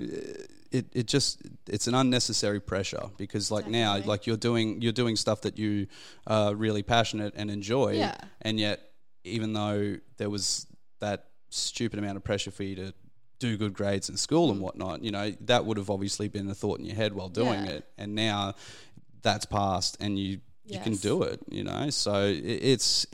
[0.73, 5.17] it, it just it's an unnecessary pressure because like now like you're doing you're doing
[5.17, 5.87] stuff that you
[6.27, 8.17] are really passionate and enjoy Yeah.
[8.41, 8.81] and yet
[9.25, 10.67] even though there was
[11.01, 12.95] that stupid amount of pressure for you to
[13.39, 14.63] do good grades in school and mm.
[14.63, 17.65] whatnot, you know, that would have obviously been a thought in your head while doing
[17.67, 17.73] Yeah.
[17.73, 17.85] it.
[17.99, 18.55] And now
[19.23, 21.91] that's passed and you you can do it, you know.
[21.91, 23.07] So it, it's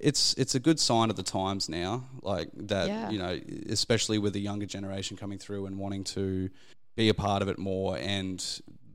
[0.00, 2.88] it's it's a good sign of the times now, like that.
[2.88, 3.10] Yeah.
[3.10, 6.50] You know, especially with the younger generation coming through and wanting to
[6.96, 8.42] be a part of it more and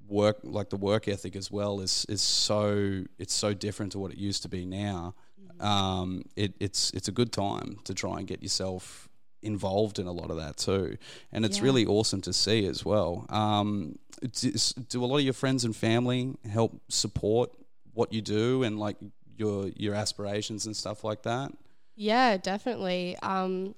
[0.08, 4.12] work like the work ethic as well is is so it's so different to what
[4.12, 5.14] it used to be now.
[5.60, 9.08] Um, it, it's it's a good time to try and get yourself
[9.44, 10.98] involved in a lot of that too,
[11.32, 11.64] and it's Yeah.
[11.66, 13.26] really awesome to see as well.
[13.30, 13.96] Um,
[14.34, 14.52] do,
[14.90, 17.52] do a lot of your friends and family help support
[17.94, 18.98] what you do and like
[19.42, 21.52] your your aspirations and stuff like that?
[21.96, 23.18] Yeah, definitely.
[23.22, 23.76] Um,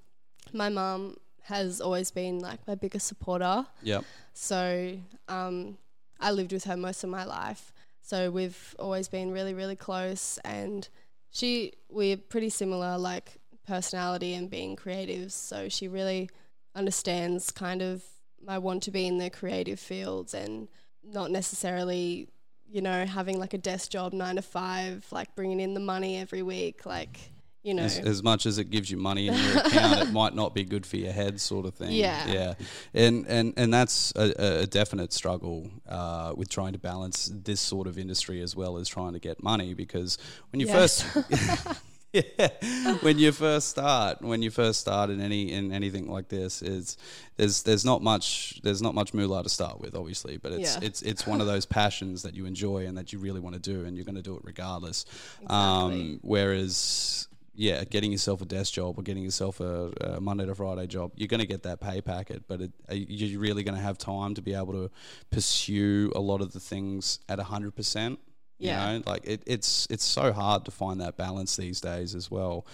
[0.52, 3.66] my mum has always been like my biggest supporter.
[3.82, 4.04] Yep.
[4.34, 4.98] So
[5.28, 5.78] um,
[6.20, 7.74] I lived with her most of my life.
[8.02, 10.40] So we've always been really, really close.
[10.46, 10.88] And
[11.32, 13.28] she, we're pretty similar, like
[13.68, 15.32] personality and being creatives.
[15.32, 16.30] So she really
[16.76, 18.04] understands kind of
[18.46, 20.68] my want to be in the creative fields and
[21.04, 22.30] not necessarily,
[22.74, 26.18] you know, having like a desk job nine to five, like bringing in the money
[26.18, 27.20] every week, like,
[27.62, 27.84] you know.
[27.84, 30.64] As, as much as it gives you money in your account, it might not be
[30.64, 31.92] good for your head, sort of thing.
[31.92, 32.28] Yeah.
[32.28, 32.54] yeah,
[32.96, 37.86] and and and that's a, a definite struggle uh, with trying to balance this sort
[37.86, 40.18] of industry as well as trying to get money because
[40.52, 41.04] when you Yes.
[41.04, 41.80] first.
[42.14, 42.98] yeah.
[43.02, 46.98] when you first start, when you first start in any in anything like this, is
[47.38, 50.88] there's there's not much there's not much moolah to start with, obviously, but it's yeah.
[50.88, 53.62] it's it's one of those passions that you enjoy and that you really want to
[53.62, 55.06] do, and you're going to do it regardless.
[55.42, 55.50] Exactly.
[55.50, 60.56] Um, whereas yeah, getting yourself a desk job or getting yourself a, a Monday to
[60.56, 63.82] Friday job, you're going to get that pay packet, but it, you're really going to
[63.82, 64.90] have time to be able to
[65.30, 68.18] pursue a lot of the things at 100%.
[68.58, 68.94] Yeah.
[68.94, 72.32] You know, like it, it's it's so hard to find that balance these days as
[72.32, 72.66] well,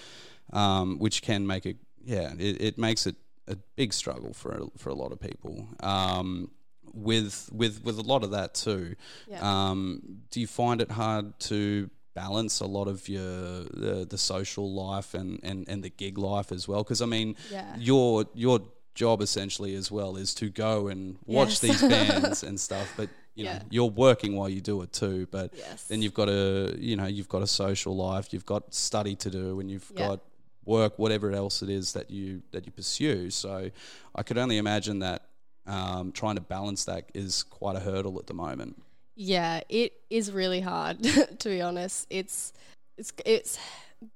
[0.54, 3.16] um, which can make it yeah it, it makes it
[3.48, 5.68] a big struggle for for a lot of people.
[5.82, 6.52] Um,
[6.94, 8.96] with with with a lot of that too,
[9.28, 9.40] yeah.
[9.42, 14.74] um, do you find it hard to balance a lot of your the, the social
[14.74, 16.84] life and, and and the gig life as well?
[16.84, 17.76] Because I mean, yeah.
[17.78, 18.62] your your
[18.96, 21.60] job essentially as well is to go and watch yes.
[21.60, 23.08] these bands and stuff but
[23.40, 23.64] you know Yeah.
[23.70, 25.28] you're working while you do it too.
[25.32, 25.84] But Yes.
[25.88, 29.30] then you've got a you know you've got a social life, you've got study to
[29.30, 30.08] do, and you've Yeah.
[30.08, 30.20] got
[30.66, 33.30] work, whatever else it is that you that you pursue.
[33.30, 33.70] So
[34.14, 35.24] I could only imagine that
[35.66, 38.82] um, trying to balance that is quite a hurdle at the moment.
[39.16, 41.04] Yeah, it is really hard
[41.40, 42.08] to be honest.
[42.10, 42.54] It's
[42.98, 43.58] it's it's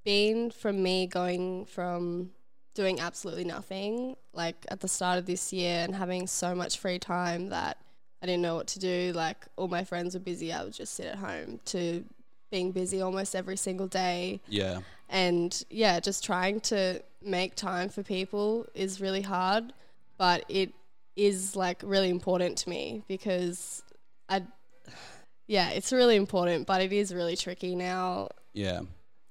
[0.05, 2.31] been from me going from
[2.75, 6.97] doing absolutely nothing like at the start of this year and having so much free
[6.99, 7.77] time that
[8.23, 9.11] I didn't know what to do.
[9.13, 12.05] Like all my friends were busy, I would just sit at home to
[12.49, 18.01] being busy almost every single day Yeah, and yeah, just trying to make time for
[18.01, 19.73] people is really hard,
[20.17, 20.71] but it
[21.15, 23.83] is like really important to me because
[24.29, 24.43] I,
[25.47, 28.29] yeah, it's really important, but it is really tricky now.
[28.53, 28.81] yeah.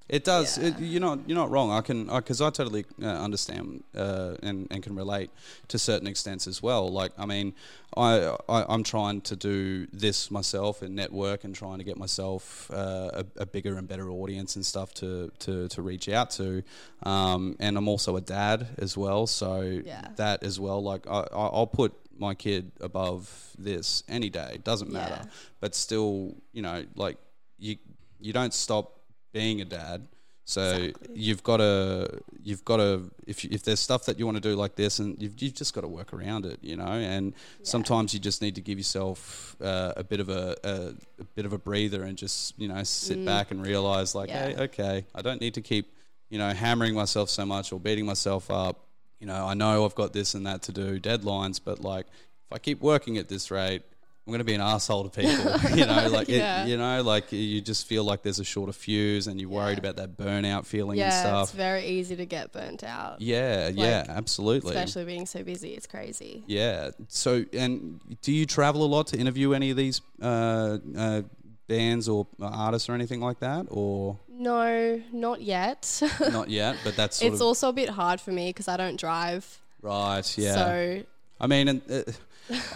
[0.09, 0.57] It does.
[0.57, 0.67] Yeah.
[0.67, 1.19] It, you're not.
[1.27, 1.71] You're not wrong.
[1.71, 5.31] I can because I, totally uh, understand uh, and and can relate
[5.69, 6.91] to certain extents as well.
[6.91, 7.53] Like I mean,
[7.95, 12.69] I, I I'm trying to do this myself and network and trying to get myself
[12.71, 16.63] uh, a, a bigger and better audience and stuff to to, to reach out to.
[17.03, 20.05] Um, and I'm also a dad as well, so Yeah.
[20.17, 20.83] that as well.
[20.83, 24.59] Like I, I- I'll put my kid above this any day.
[24.63, 25.21] Doesn't matter.
[25.23, 25.31] Yeah.
[25.61, 27.17] But still, you know, like
[27.57, 27.77] you
[28.19, 28.99] you don't stop
[29.33, 30.07] being a dad.
[30.45, 31.15] So Exactly.
[31.15, 34.41] you've got to you've got to if you, if there's stuff that you want to
[34.41, 36.83] do like this, and you've you've just got to work around it, you know.
[36.85, 41.23] And sometimes you just need to give yourself uh, a bit of a, a a
[41.35, 44.33] bit of a breather and just you know sit back and realize like, Mm.
[44.33, 44.45] Yeah.
[44.49, 45.93] hey, okay, I don't need to keep
[46.29, 48.85] you know hammering myself so much or beating myself up.
[49.21, 52.51] You know, I know I've got this and that to do, deadlines, but like if
[52.51, 53.83] I keep working at this rate,
[54.25, 55.69] I'm going to be an asshole to people.
[55.77, 56.63] you know, like Yeah.
[56.63, 59.77] it, you know, like you just feel like there's a shorter fuse, and you're worried
[59.79, 61.43] about that burnout feeling and stuff.
[61.49, 63.19] it's very easy to get burnt out.
[63.19, 64.69] yeah, yeah, absolutely.
[64.73, 66.43] Especially being so busy, it's crazy.
[66.47, 66.91] Yeah.
[67.09, 71.21] So, and do you travel a lot to interview any of these uh, uh,
[71.67, 76.01] bands or artists or anything like that, or No, not yet.
[76.31, 76.77] not yet?
[76.85, 79.59] But that's sort it's also a bit hard for me because I don't drive.
[79.81, 80.37] right.
[80.37, 80.53] Yeah.
[80.55, 81.03] So
[81.41, 82.03] I mean, and uh,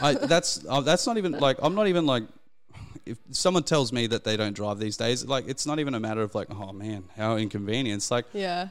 [0.02, 2.24] I that's uh, that's not even like I'm not even like
[3.06, 6.00] if someone tells me that they don't drive these days, like it's not even a
[6.00, 7.98] matter of like, oh man, how inconvenient.
[7.98, 8.70] It's like, yeah,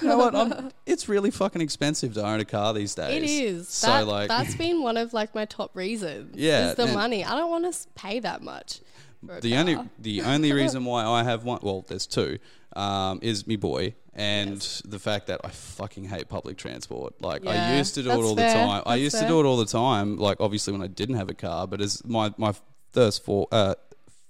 [0.00, 0.34] you know what?
[0.34, 3.22] I'm, it's really fucking expensive to own a car these days.
[3.22, 3.68] it is.
[3.68, 6.36] So that, like, that's been one of like my top reasons.
[6.36, 7.24] Yeah, is the money.
[7.24, 8.80] I don't want to pay that much.
[9.22, 9.60] The car.
[9.60, 12.38] only the only reason why I have one, well, there's two,
[12.74, 17.20] um, is me boy and the fact that I fucking hate public transport.
[17.22, 18.82] Like I used to do it all fair, the time.
[18.84, 20.16] I that's used to do it all the time.
[20.18, 22.54] Like obviously when I didn't have a car, but as my my
[22.92, 23.74] first for uh,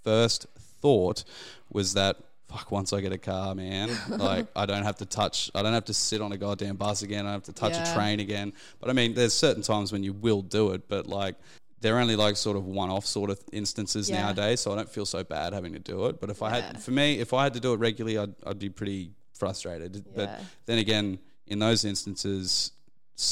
[0.05, 0.47] first
[0.81, 1.25] thought
[1.71, 2.17] was that.
[2.49, 2.71] Fuck!
[2.71, 5.51] Once I get a car, man, like I don't have to touch.
[5.55, 7.21] I don't have to sit on a goddamn bus again.
[7.25, 8.53] I don't have to touch a train again.
[8.79, 11.37] But I mean, there's certain times when you will do it, but like
[11.81, 14.23] they're only like sort of one-off sort of instances Yeah.
[14.23, 14.61] nowadays.
[14.61, 16.21] So I don't feel so bad having to do it.
[16.21, 18.59] But if I had, for me, if I had to do it regularly, I'd, I'd
[18.59, 20.05] be pretty frustrated.
[20.15, 22.71] But then again, in those instances,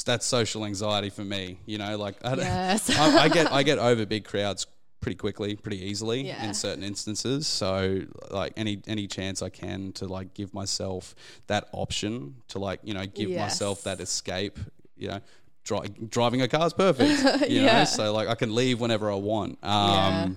[0.04, 1.58] that's social anxiety for me.
[1.66, 2.90] You know, like I, Yes.
[2.98, 4.66] I, I get I get over big crowds
[5.00, 6.44] pretty quickly, pretty easily Yeah.
[6.44, 7.46] in certain instances.
[7.46, 11.14] So like any any chance I can to like give myself
[11.46, 14.58] that option to like you know give myself that escape.
[14.96, 15.20] You know.
[15.62, 17.10] Dri- driving a car is perfect,
[17.50, 17.66] you know.
[17.66, 17.84] Yeah.
[17.84, 19.58] So like I can leave whenever I want.
[19.62, 20.28] Um, Yeah.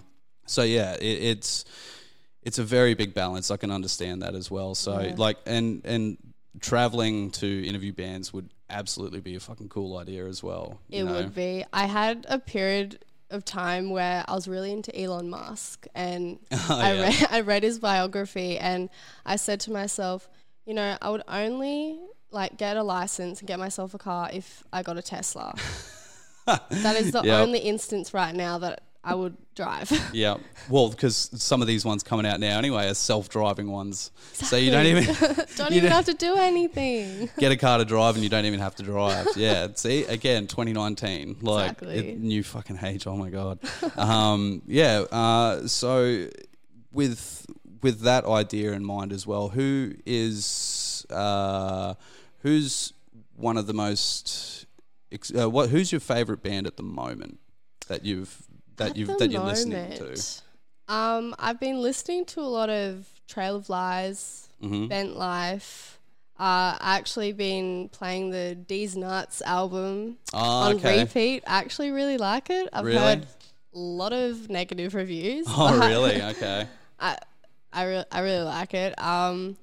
[0.45, 1.63] So yeah, it, it's
[2.45, 3.51] it's a very big balance.
[3.51, 4.75] I can understand that as well.
[4.75, 6.17] So like and and
[6.59, 10.79] traveling to interview bands would absolutely be a fucking cool idea as well.
[10.89, 11.13] you It know?
[11.15, 11.65] would be.
[11.73, 16.67] I had a period of time where I was really into Elon Musk and oh,
[16.69, 17.01] I, Oh, yeah.
[17.03, 18.89] read, I read his biography and
[19.25, 20.29] I said to myself,
[20.65, 21.99] you know, I would only
[22.31, 25.53] like get a license and get myself a car if I got a Tesla.
[26.45, 27.39] that is the Yep.
[27.41, 29.91] only instance right now that I would drive.
[30.13, 30.37] Yeah,
[30.69, 34.71] well, because some of these ones coming out now anyway are self-driving ones, so you
[34.71, 35.03] don't even
[35.57, 37.29] don't you even don't- have to do anything.
[37.37, 39.27] get a car to drive and you don't even have to drive.
[39.35, 41.97] Yeah, see, again, 2019, like Exactly.
[42.11, 43.05] it, new fucking age.
[43.07, 43.59] Oh my god.
[43.97, 44.99] Um, yeah.
[45.11, 46.27] Uh, so
[46.91, 47.45] with
[47.81, 51.95] with that idea in mind as well, who is uh,
[52.39, 52.93] who's
[53.35, 54.65] one of the most
[55.11, 55.69] ex- uh, what?
[55.69, 57.39] Who's your favorite band at the moment
[57.87, 58.43] that you've
[58.77, 60.93] that you've the that you're listening to?
[60.93, 64.87] Um, I've been listening to a lot of Trail of Lies, Mm-hmm.
[64.87, 65.99] Bent Life.
[66.39, 71.01] Uh, I actually been playing the Deez Nuts album Ah, on okay.
[71.01, 71.43] repeat.
[71.45, 72.69] I actually really like it.
[72.73, 72.97] I've Really?
[72.99, 73.27] heard
[73.75, 75.45] a lot of negative reviews.
[75.49, 76.21] Oh, really?
[76.33, 76.67] Okay.
[76.99, 77.17] I
[77.71, 78.99] I, re- I really like it.
[79.01, 79.57] Um,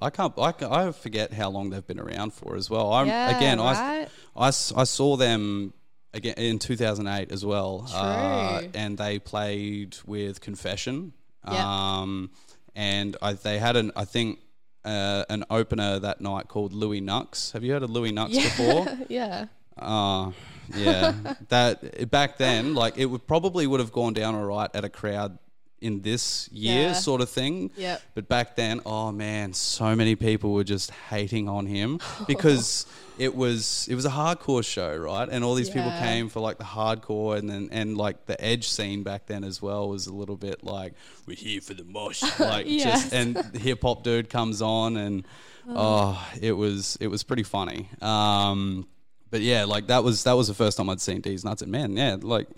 [0.00, 0.32] I can't.
[0.38, 2.92] I, I forget how long they've been around for as well.
[2.92, 4.08] I'm, Yeah, again, right?
[4.36, 5.72] I, I I saw them
[6.12, 11.12] again in 2008 as well, uh, and they played with Confession.
[11.46, 12.00] Yeah.
[12.00, 12.30] Um,
[12.74, 14.40] and I, they had an I think
[14.84, 17.52] uh, an opener that night called Louie Knuxx.
[17.52, 18.86] Have you heard of Louie Knuxx before?
[19.08, 19.46] yeah.
[19.76, 20.32] Uh,
[20.74, 21.14] yeah.
[21.48, 24.88] that back then, like it would probably would have gone down all right at a
[24.88, 25.38] crowd
[25.80, 26.92] in this year, Yeah.
[26.92, 27.70] sort of thing.
[27.76, 28.02] Yep.
[28.14, 32.86] But back then, oh man, so many people were just hating on him because
[33.18, 35.28] it was it was a hardcore show, right?
[35.30, 38.68] And all these people came for like the hardcore, and then and like the edge
[38.68, 40.94] scene back then as well was a little bit like
[41.26, 43.02] we're here for the mosh, like Yes.
[43.10, 45.26] just and hip hop dude comes on and.
[45.72, 47.88] Oh, it was it was pretty funny.
[48.02, 48.88] Um,
[49.30, 51.70] but yeah, like that was that was the first time I'd seen Deez Nuts and
[51.70, 51.96] Man.
[51.96, 52.48] Yeah, like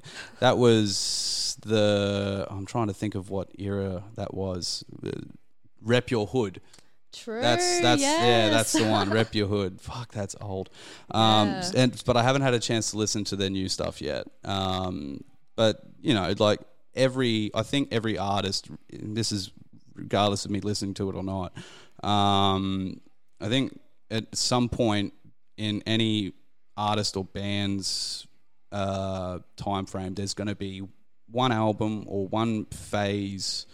[0.41, 4.85] that was the I'm trying to think of what era that was.
[5.81, 6.61] Rep your hood.
[7.12, 7.40] True.
[7.40, 9.11] That's that's yeah, that's the one.
[9.11, 9.81] Rep your hood.
[9.81, 10.70] Fuck, that's old.
[11.11, 11.70] Um, Yeah.
[11.77, 14.27] and but I haven't had a chance to listen to their new stuff yet.
[14.44, 15.22] Um,
[15.57, 16.61] but you know, like
[16.94, 18.70] every I think every artist.
[18.90, 19.51] This is
[19.94, 21.53] regardless of me listening to it or not.
[22.03, 23.01] Um,
[23.40, 23.79] I think
[24.11, 25.12] at some point
[25.59, 26.33] in any
[26.77, 28.27] artist or band's
[28.72, 30.83] uh, time frame, there's going to be
[31.33, 33.67] one album or one phase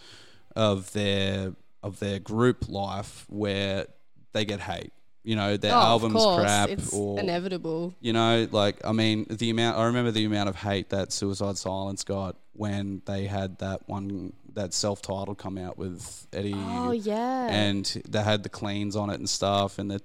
[0.55, 1.53] of their
[1.83, 3.87] of their group life where
[4.33, 4.91] they get hate.
[5.29, 7.93] You know their Oh, album's crap It's or inevitable.
[8.01, 11.57] you know, like I mean, the amount I remember the amount of hate that Suicide
[11.57, 16.55] Silence got when they had that one that self-titled come out with Eddie.
[16.57, 17.47] Oh yeah.
[17.49, 20.01] And they had the cleans on it and stuff, and the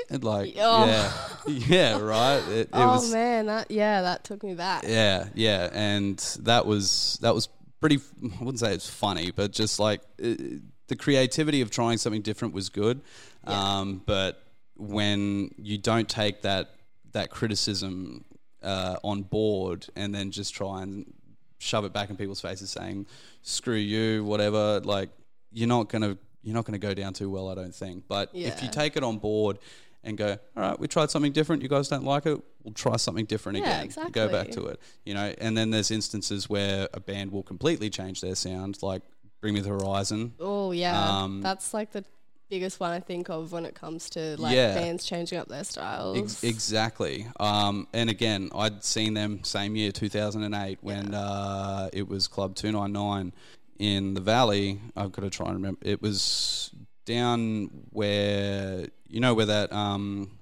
[0.10, 0.86] and like Oh.
[0.86, 1.12] yeah,
[1.46, 2.42] yeah, right.
[2.48, 4.84] It, it oh was man, that yeah, that took me back.
[4.88, 7.48] yeah, yeah, and that was that was
[7.80, 7.98] pretty.
[8.24, 10.34] I wouldn't say it's funny, but just like uh
[10.88, 13.00] the creativity of trying something different was good.
[13.44, 14.41] Um, but
[14.88, 16.70] when you don't take that
[17.12, 18.24] that criticism
[18.62, 21.12] uh, on board and then just try and
[21.58, 23.06] shove it back in people's faces, saying
[23.42, 25.10] "screw you," whatever, like
[25.52, 28.04] you're not gonna you're not gonna go down too well, I don't think.
[28.08, 29.58] But if you take it on board
[30.04, 31.62] and go, all right, we tried something different.
[31.62, 32.40] You guys don't like it.
[32.64, 34.10] We'll try something different Yeah, again.
[34.10, 35.32] Go back to it, you know.
[35.38, 39.02] And then there's instances where a band will completely change their sound, like
[39.40, 40.34] Bring Me the Horizon.
[40.40, 42.04] Oh yeah, Um, that's like the
[42.52, 44.74] biggest one I think of when it comes to like Yeah.
[44.74, 46.18] bands changing up their styles.
[46.18, 47.26] Ex- exactly.
[47.40, 53.32] Um, and again, I'd seen them same year, 2008, when uh, it was Club 299
[53.78, 54.80] in the Valley.
[54.94, 55.80] I've got to try and remember.
[55.80, 56.70] It was
[57.06, 59.72] down where, you know, where that.
[59.72, 60.32] Um,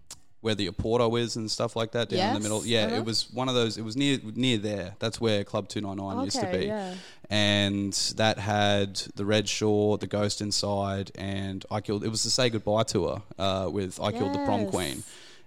[0.41, 2.64] where the Oporto is and stuff like that down in the middle.
[2.64, 2.97] Yeah, uh-huh.
[2.97, 3.76] it was one of those.
[3.76, 4.95] It was near near there.
[4.99, 6.66] That's where Club Two Nine Nine used to be.
[6.66, 6.95] yeah.
[7.28, 12.03] And that had the Red Shore, the Ghost Inside, and I killed.
[12.05, 15.03] It was the Say Goodbye tour uh, with I Killed the Prom Queen,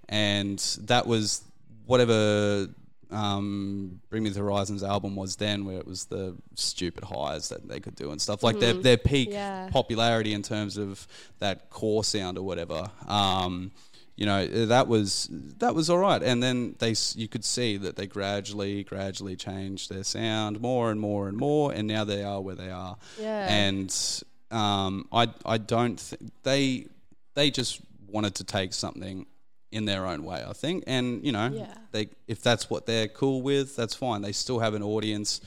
[0.07, 1.41] and that was
[1.85, 2.69] whatever
[3.11, 7.67] um, Bring Me the Horizons album was then, where it was the stupid highs that
[7.67, 9.33] they could do and stuff like their their peak Mm-hmm.
[9.33, 9.69] Yeah.
[9.71, 11.07] popularity in terms of
[11.39, 12.89] that core sound or whatever.
[13.07, 13.71] Um,
[14.15, 17.95] you know that was that was all right, and then they you could see that
[17.95, 22.39] they gradually gradually changed their sound more and more and more, and now they are
[22.41, 22.97] where they are.
[23.19, 23.47] Yeah.
[23.49, 26.87] And um, I I don't th- they
[27.33, 29.25] they just wanted to take something
[29.71, 31.73] in their own way, I think, and you know Yeah.
[31.91, 34.21] they if that's what they're cool with, that's fine.
[34.21, 35.41] They still have an audience.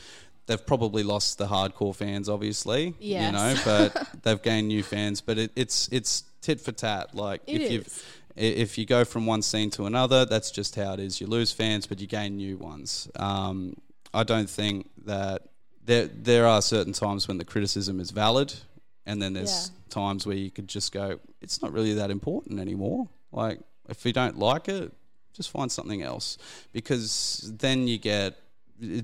[0.47, 2.95] They've probably lost the hardcore fans, obviously.
[3.27, 5.21] You know, but they've gained new fans.
[5.21, 7.15] But it, it's it's tit for tat.
[7.15, 8.05] Like It if is.
[8.37, 11.21] If you go from one scene to another, that's just how it is.
[11.21, 13.09] You lose fans, but you gain new ones.
[13.17, 13.75] Um,
[14.15, 15.43] I don't think that
[15.85, 18.53] there there are certain times when the criticism is valid,
[19.07, 19.83] and then there's Yeah.
[19.91, 23.09] times where you could just go, it's not really that important anymore.
[23.33, 24.93] Like if you don't like it,
[25.33, 26.39] just find something else,
[26.73, 28.37] because then you get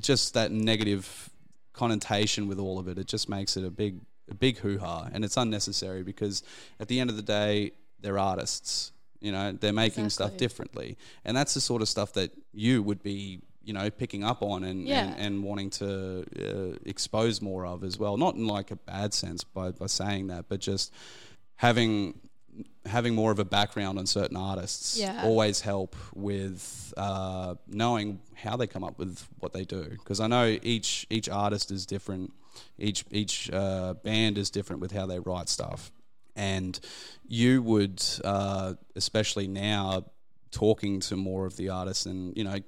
[0.01, 1.31] just that negative
[1.73, 2.99] connotation with all of it.
[2.99, 6.43] It just makes it a big a big hoo ha, and it's unnecessary because
[6.81, 8.93] at the end of the day, they're artists.
[9.23, 13.03] You know, they're making stuff differently, and that's the sort of stuff that you would
[13.03, 15.05] be, you know, picking up on and Yeah.
[15.05, 18.17] and, and wanting to uh, expose more of as well.
[18.17, 20.93] Not in like a bad sense by by saying that, but just
[21.57, 22.19] having
[22.85, 25.23] having more of a background on certain artists Yeah.
[25.25, 30.27] always help with uh, knowing how they come up with what they do because I
[30.27, 32.33] know each each artist is different
[32.79, 35.93] each each uh, band is different with how they write stuff
[36.37, 36.79] and
[37.27, 40.05] you would uh, especially now
[40.51, 42.59] talking to more of the artists and you know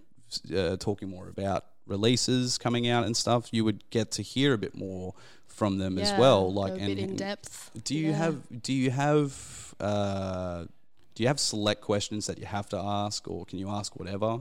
[0.56, 4.58] uh, talking more about releases coming out and stuff you would get to hear a
[4.58, 5.14] bit more
[5.46, 7.70] from them as well like a and in depth.
[7.84, 8.16] do you Yeah.
[8.16, 10.64] have do you have uh,
[11.14, 14.40] do you have select questions that you have to ask or can you ask whatever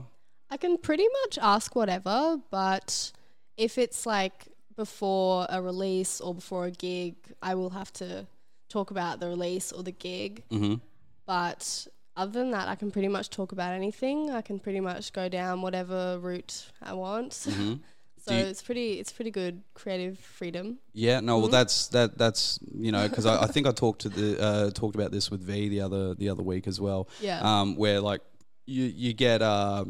[0.50, 3.10] I can pretty much ask whatever, but
[3.56, 8.26] if it's like before a release or before a gig, I will have to
[8.74, 10.32] talk about the release or the gig.
[10.50, 10.74] mm-hmm.
[11.26, 14.30] But other than that, I can pretty much talk about anything.
[14.30, 17.32] I can pretty much go down whatever route I want.
[17.44, 17.74] so Mm-hmm.
[18.26, 20.78] Do you- it's pretty it's pretty good creative freedom.
[20.94, 21.42] Yeah, no, Mm-hmm.
[21.42, 22.16] well, that's that.
[22.16, 25.30] That's you know, because I, I think I talked to the uh, talked about this
[25.30, 27.02] with V the other the other week as well.
[27.20, 27.40] Yeah.
[27.48, 28.22] Um, where like
[28.64, 29.84] you you get uh,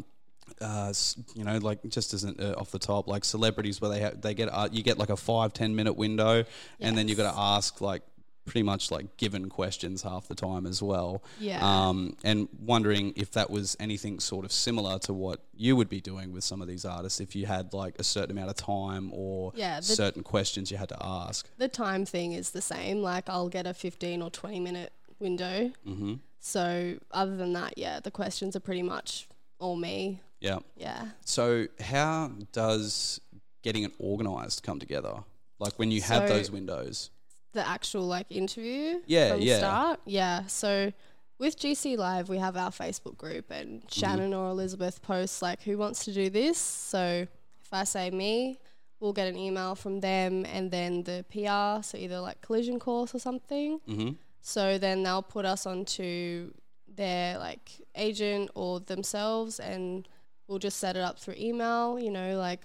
[0.60, 0.92] uh,
[1.38, 4.34] you know, like just an, uh, off the top, like celebrities where they have they
[4.34, 6.44] get uh, you get like a five ten minute window,
[6.80, 8.02] and then you got to ask like
[8.44, 11.22] pretty much like given questions half the time as well.
[11.40, 11.60] Yeah.
[11.62, 16.00] Um, and wondering if that was anything sort of similar to what you would be
[16.00, 19.10] doing with some of these artists, if you had like a certain amount of time
[19.14, 21.48] or Yeah, certain questions you had to ask.
[21.56, 23.00] The time thing is the same.
[23.00, 25.70] Like I'll get a 15 or 20 minute window.
[25.86, 26.14] Mm-hmm.
[26.40, 29.26] So other than that, yeah, the questions are pretty much
[29.58, 30.20] all me.
[30.40, 30.58] Yeah.
[30.76, 31.06] Yeah.
[31.24, 33.20] So how does
[33.62, 35.14] getting it organised come together?
[35.58, 37.10] Like when you have So- those windows.
[37.54, 39.58] The actual like interview Yeah, from yeah.
[39.58, 40.00] start.
[40.04, 40.46] Yeah.
[40.46, 40.92] So
[41.38, 43.88] with GC Live, we have our Facebook group, and Mm-hmm.
[44.00, 47.26] Shannon or Elizabeth posts like, "Who wants to do this?" So
[47.62, 48.58] if I say me,
[49.00, 53.14] we'll get an email from them, and then the PR, so either like collision course
[53.14, 53.80] or something.
[53.88, 54.10] Mm-hmm.
[54.42, 56.52] So then they'll put us onto
[56.88, 60.06] their like agent or themselves, and
[60.48, 61.98] we'll just set it up through email.
[61.98, 62.60] You know, like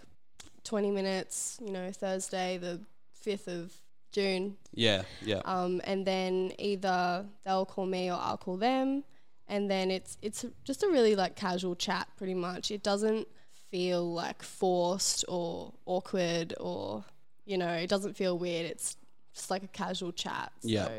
[0.64, 1.58] twenty minutes.
[1.64, 2.82] You know, Thursday the
[3.14, 3.74] fifth of
[4.12, 5.42] June, Yeah, yeah.
[5.46, 9.04] um, and then either they'll call me or I'll call them,
[9.48, 12.72] and then it's it's just a really like casual chat, pretty much.
[12.72, 13.28] It doesn't
[13.72, 17.04] feel like forced or awkward or
[17.46, 18.66] you know, it doesn't feel weird.
[18.68, 18.96] It's
[19.34, 20.52] just like a casual chat.
[20.62, 20.90] So, Yeah.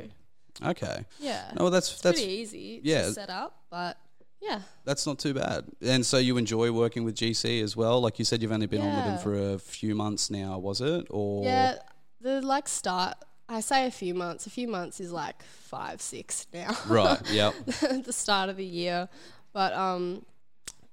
[0.64, 1.04] okay.
[1.20, 1.52] yeah.
[1.56, 3.02] No, well, that's it's that's pretty easy yeah.
[3.02, 3.96] to set up, but
[4.40, 5.66] yeah, that's not too bad.
[5.82, 8.00] And so you enjoy working with GC as well.
[8.00, 10.80] Like you said, you've only been on with them for a few months now, was
[10.80, 11.06] it?
[11.10, 11.76] Or yeah.
[12.20, 13.16] The like start.
[13.48, 14.46] I say a few months.
[14.46, 16.76] A few months is like five, six now.
[16.88, 17.20] right.
[17.30, 17.54] Yep.
[18.04, 19.08] the start of the year.
[19.52, 20.24] But um,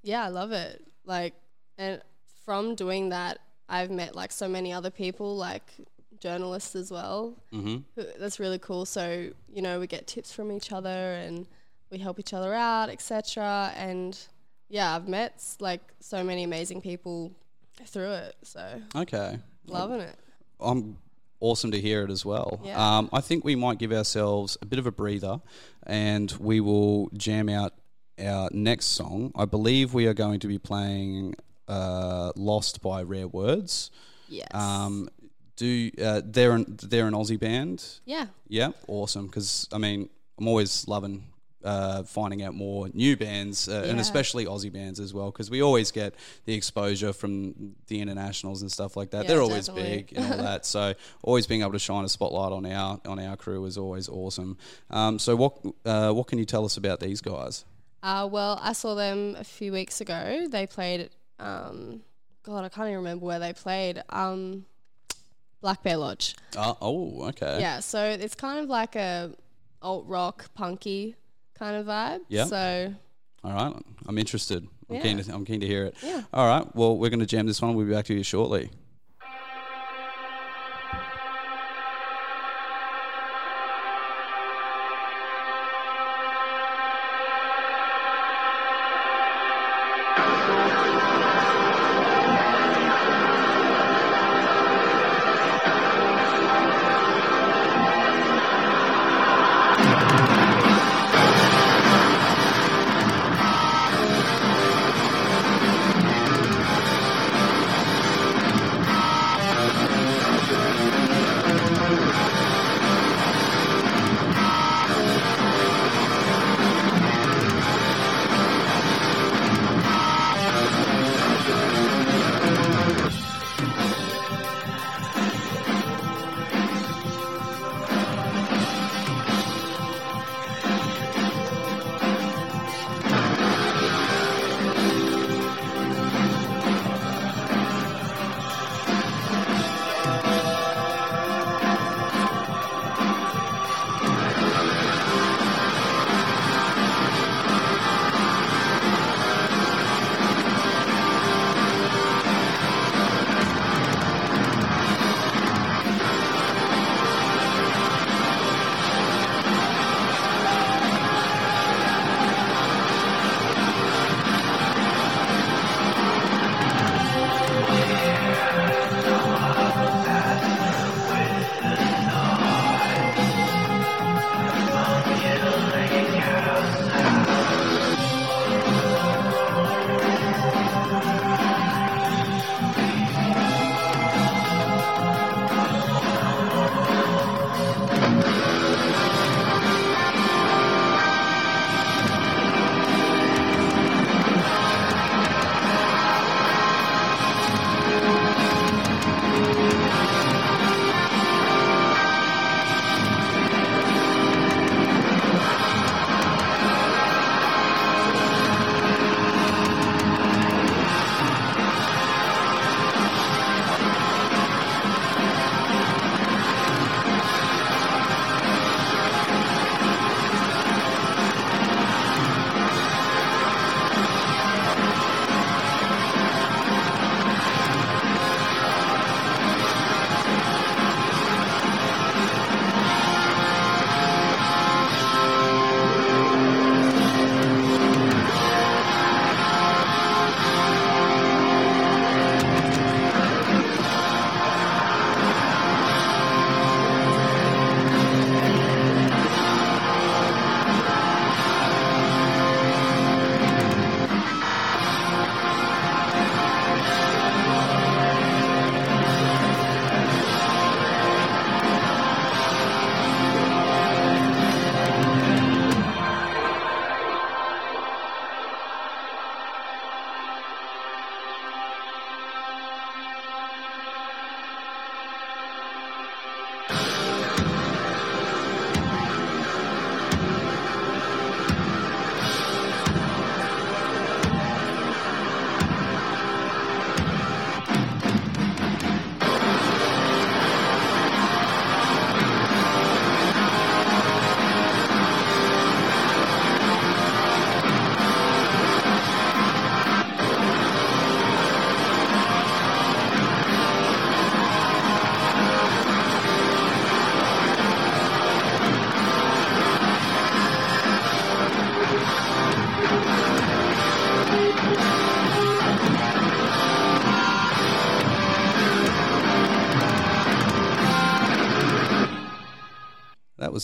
[0.04, 0.84] yeah, I love it.
[1.06, 1.34] Like,
[1.78, 2.02] and
[2.46, 5.64] from doing that, I've met like so many other people, like
[6.20, 7.36] journalists as well.
[7.54, 7.78] Mm-hmm.
[7.96, 8.86] who- That's really cool.
[8.86, 11.46] So you know, we get tips from each other and
[11.92, 13.72] we help each other out, etc.
[13.78, 14.18] And
[14.70, 17.32] yeah, I've met like so many amazing people
[17.86, 18.36] through it.
[18.44, 19.38] So Okay.
[19.68, 20.16] loving it.
[20.60, 20.98] I'm
[21.40, 22.60] awesome to hear it as well.
[22.64, 22.98] Yeah.
[22.98, 25.40] Um, I think we might give ourselves a bit of a breather,
[25.86, 27.74] and we will jam out
[28.20, 29.32] our next song.
[29.36, 31.36] I believe we are going to be playing
[31.68, 33.92] uh, "Lost" by Rare Words.
[34.28, 34.48] Yes.
[34.54, 35.10] Um,
[35.56, 37.84] do uh, they're an, they're an Aussie band?
[38.06, 38.28] yeah.
[38.48, 39.26] Yeah, awesome.
[39.28, 40.10] Because I mean,
[40.40, 41.30] I'm always loving
[41.64, 45.32] uh, finding out more new bands, uh, and especially Aussie bands as well.
[45.32, 49.24] Because we always get the exposure from the internationals and stuff like that.
[49.24, 49.98] Yeah, They're always definitely.
[49.98, 50.66] big and all that.
[50.66, 50.94] So
[51.24, 54.58] always being able to shine a spotlight on our on our crew is always awesome.
[54.90, 57.66] Um, so what uh, what can you tell us about these guys?
[58.04, 60.46] Uh, well, I saw them a few weeks ago.
[60.50, 62.02] They played, um,
[62.44, 64.04] God, I can't even remember where they played.
[64.10, 64.66] Um,
[65.62, 66.36] Black Bear Lodge.
[66.56, 67.60] Uh, oh, okay.
[67.60, 69.32] Yeah, so it's kind of like a
[69.82, 71.16] alt rock, punky
[71.58, 72.20] kind of vibe.
[72.30, 72.46] Yeah.
[72.46, 72.94] So
[73.44, 73.74] All right,
[74.08, 74.68] I'm interested.
[74.90, 75.02] I'm Yeah.
[75.02, 75.96] keen to I'm keen to hear it.
[76.04, 76.24] Yeah.
[76.34, 76.76] All right.
[76.76, 77.76] Well, we're going to jam this one.
[77.76, 78.70] We'll be back to you shortly.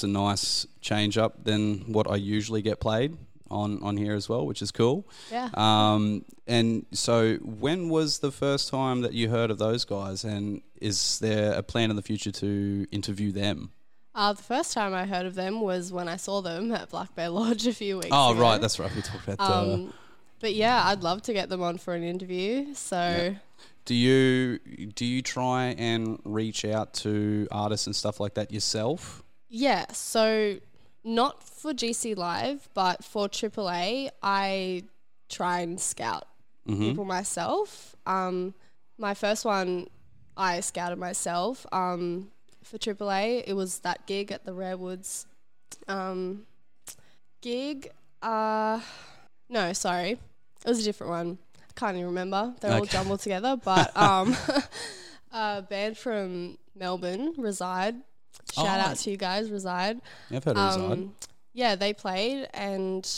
[0.03, 3.17] A nice change up than what I usually get played
[3.51, 5.07] on on here as well, which is cool.
[5.31, 5.49] Yeah.
[5.53, 10.23] Um, and so, when was the first time that you heard of those guys?
[10.23, 13.71] And is there a plan in the future to interview them?
[14.15, 17.15] Uh, the first time I heard of them was when I saw them at Black
[17.15, 18.41] Bear Lodge a few weeks Oh, ago.
[18.41, 18.93] right, that's right.
[18.95, 19.39] We talked about.
[19.39, 19.93] Uh, Um,
[20.39, 22.73] but yeah, I'd love to get them on for an interview.
[22.75, 23.35] So
[23.85, 24.59] do you
[24.93, 29.22] do you try and reach out to artists and stuff like that yourself?
[29.55, 30.57] Yeah, so
[31.03, 34.83] not for GC Live, but for AAA, I
[35.29, 36.25] try and scout
[36.79, 37.95] people myself.
[38.07, 38.55] Um,
[38.97, 39.87] my first one,
[40.35, 41.67] I scouted myself.
[41.71, 42.31] Um,
[42.63, 45.27] for AAA, it was that gig at the Rarewoods
[45.87, 46.47] um,
[47.41, 47.91] gig.
[48.23, 48.79] Uh,
[49.49, 50.19] no, sorry, it
[50.65, 51.37] was a different one.
[51.59, 52.55] I can't even remember.
[52.59, 53.55] They're all jumbled together.
[53.63, 54.35] But um,
[55.31, 57.97] a band from Melbourne, Reside.
[58.53, 58.91] Shout Oh.
[58.91, 60.01] out to you guys, Reside.
[60.31, 60.91] I've heard of Reside.
[60.91, 61.15] Um,
[61.53, 63.09] yeah, they played, and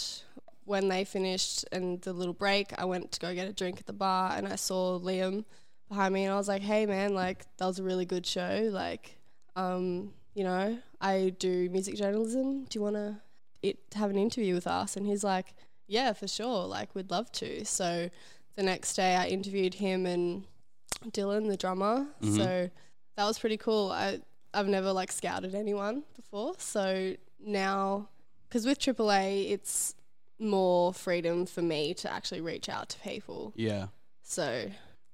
[0.65, 3.85] when they finished and the little break, I went to go get a drink at
[3.85, 5.45] the bar, and I saw Liam
[5.89, 8.69] behind me, and I was like, "Hey, man, like that was a really good show.
[8.71, 9.17] Like,
[9.55, 12.65] um, you know, I do music journalism.
[12.65, 13.17] Do you want to
[13.61, 15.53] it have an interview with us?" And he's like,
[15.87, 16.65] "Yeah, for sure.
[16.65, 18.09] Like, we'd love to." So
[18.55, 20.45] the next day, I interviewed him and
[21.11, 22.07] Dylan, the drummer.
[22.23, 22.69] So
[23.15, 23.91] that was pretty cool.
[23.91, 24.19] I
[24.55, 28.09] I've never like scouted anyone before, so now
[28.47, 29.95] because with AAA, it's
[30.39, 33.53] more freedom for me to actually reach out to people.
[33.55, 33.87] Yeah.
[34.23, 34.67] So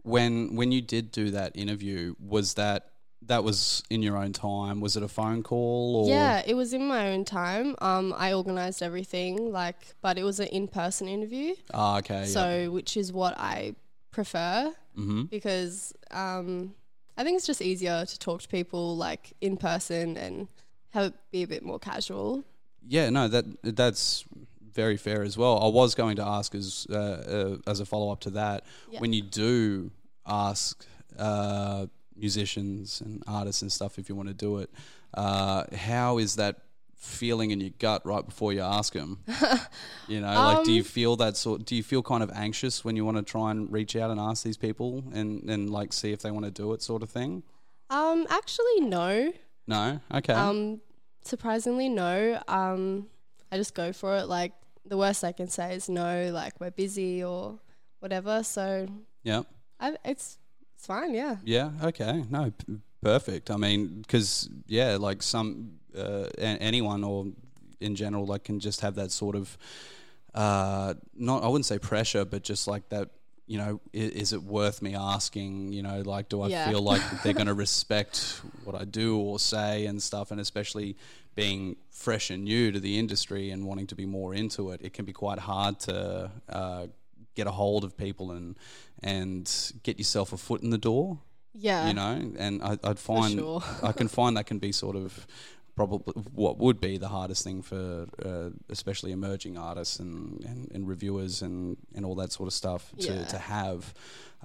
[0.04, 2.88] When when you did do that interview, was that
[3.24, 4.80] that was in your own time?
[4.82, 7.76] Was it a phone call or yeah, it was in my own time.
[7.80, 11.54] Um, I organized everything, like, but it was an in-person interview.
[11.74, 12.26] Ah, okay.
[12.26, 13.76] So which is what I
[14.12, 16.74] prefer hmm because um,
[17.22, 20.48] I think it's just easier to talk to people like in person and
[20.90, 22.44] have it be a bit more casual.
[22.88, 24.26] Yeah, no, that that's
[24.74, 25.62] very fair as well.
[25.62, 29.02] I was going to ask as uh, uh, as a follow up to that, Yeah.
[29.02, 29.92] when you do
[30.26, 30.84] ask
[31.20, 34.72] uh, musicians and artists and stuff if you want to do it,
[35.14, 36.56] uh, how is that
[37.02, 39.20] feeling in your gut right before you ask them?
[40.08, 41.66] you know, like do you feel that sort?
[41.66, 44.20] Do you feel kind of anxious when you want to try and reach out and
[44.20, 47.10] ask these people and and like see if they want to do it, sort of
[47.10, 47.44] thing?
[47.90, 49.34] Um, actually, no.
[49.68, 50.82] No, okay, Um,
[51.24, 52.42] surprisingly, no.
[52.48, 53.08] Um,
[53.52, 54.26] I just go for it.
[54.28, 54.54] Like
[54.86, 56.30] the worst I can say is no.
[56.32, 57.60] Like we're busy or
[58.00, 58.44] whatever.
[58.44, 58.88] So
[59.24, 59.44] yeah.
[59.80, 60.38] I, it's
[60.76, 61.14] it's fine.
[61.14, 61.38] Yeah.
[61.44, 61.72] Yeah.
[61.84, 62.24] Okay.
[62.30, 62.52] No.
[62.52, 63.52] P- perfect.
[63.52, 67.28] I mean, because yeah, like some uh, anyone or
[67.80, 69.58] in general, like can just have that sort of
[70.34, 73.10] uh, not I wouldn't say pressure, but just like that.
[73.48, 75.74] You know, is, is it worth me asking?
[75.74, 76.70] You know, like, do I Yeah.
[76.70, 80.32] feel like they're going to respect what I do or say and stuff?
[80.32, 80.96] And especially
[81.36, 84.94] being fresh and new to the industry and wanting to be more into it, it
[84.94, 86.88] can be quite hard to uh,
[87.36, 88.56] get a hold of people and
[89.04, 91.18] and get yourself a foot in the door
[91.54, 91.88] Yeah.
[91.88, 93.64] you know and I, i'd find sure.
[93.82, 95.26] i can find that can be sort of
[95.76, 100.88] probably what would be the hardest thing for uh, especially emerging artists and, and, and
[100.88, 103.24] reviewers and, and all that sort of stuff to, Yeah.
[103.26, 103.94] to have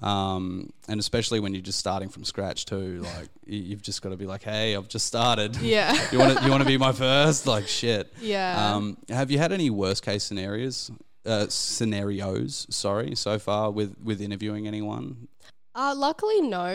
[0.01, 4.09] um, and especially when you're just starting from scratch too like you- you've just got
[4.09, 5.93] to be like hey i've just started Yeah.
[6.11, 8.75] you want to you want to be my first like shit Yeah.
[8.75, 10.91] um, have you had any worst case scenarios
[11.25, 15.27] uh, scenarios sorry so far with with interviewing anyone
[15.75, 16.73] Uh, luckily, no.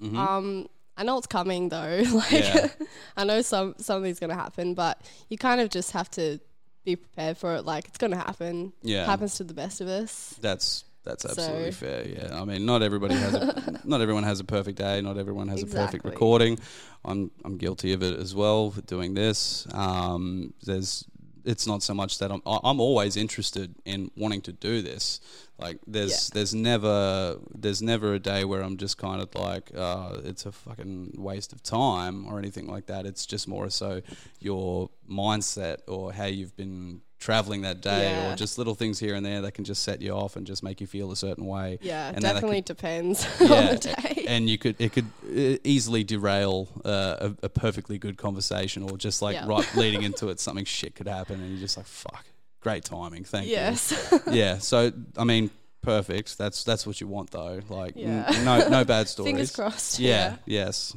[0.00, 0.16] Mm-hmm.
[0.16, 0.66] Um,
[1.02, 2.02] I know it's coming though.
[2.12, 2.68] like, Yeah.
[3.16, 6.38] I know some something's gonna happen, but you kind of just have to
[6.84, 7.64] be prepared for it.
[7.64, 8.72] Like, it's gonna happen.
[8.82, 9.04] Yeah.
[9.04, 10.36] happens to the best of us.
[10.40, 12.06] That's that's absolutely So- fair.
[12.06, 15.00] Yeah, I mean, not everybody has a, not everyone has a perfect day.
[15.00, 16.60] Not everyone has a perfect recording.
[17.04, 19.66] I'm I'm guilty of it as well for doing this.
[19.74, 21.04] Um, there's
[21.44, 25.20] it's not so much that I'm I'm always interested in wanting to do this.
[25.58, 30.18] Like there's there's never there's never a day where I'm just kind of like uh,
[30.24, 33.06] it's a fucking waste of time or anything like that.
[33.06, 34.02] It's just more so
[34.40, 39.24] your mindset or how you've been traveling that day or just little things here and
[39.24, 41.78] there that can just set you off and just make you feel a certain way.
[41.80, 44.24] Yeah, and definitely could- depends yeah, on the day.
[44.26, 48.98] and you could it could uh, easily derail uh, a, a perfectly good conversation, or
[48.98, 49.46] just like Yeah.
[49.46, 52.24] right leading into it, something shit could happen, and you're just like, "Fuck,
[52.60, 53.92] great timing, thank yes.
[53.92, 54.22] you." Yes.
[54.34, 55.50] yeah, so I mean,
[55.82, 56.38] perfect.
[56.38, 57.60] That's that's what you want, though.
[57.68, 59.28] Like, n- no no bad stories.
[59.28, 59.98] Fingers crossed.
[60.00, 60.36] Yeah.
[60.44, 60.94] Yes.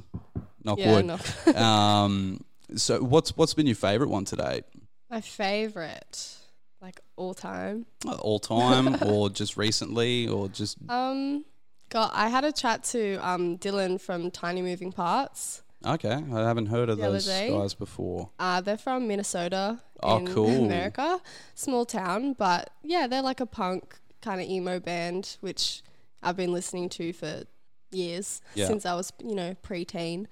[0.63, 1.05] Knock Yeah, wood.
[1.05, 2.43] knock- um.
[2.75, 4.63] So what's what's been your favorite one today?
[5.09, 6.35] My favorite,
[6.81, 7.85] like all time.
[8.19, 11.45] All time, or just recently, or just Um,
[11.89, 15.61] God, I had a chat to um Dylan from Tiny Moving Parts.
[15.85, 17.49] Okay, I haven't heard of The those day.
[17.49, 18.29] guys before.
[18.39, 20.65] Uh, they're from Minnesota Oh, in cool.
[20.65, 21.19] America.
[21.53, 25.83] Small town, but yeah, they're like a punk kind of emo band, which
[26.23, 27.43] I've been listening to for
[27.91, 28.65] years Yeah.
[28.67, 30.25] since I was, you know, preteen.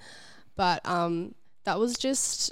[0.56, 2.52] But um, that was just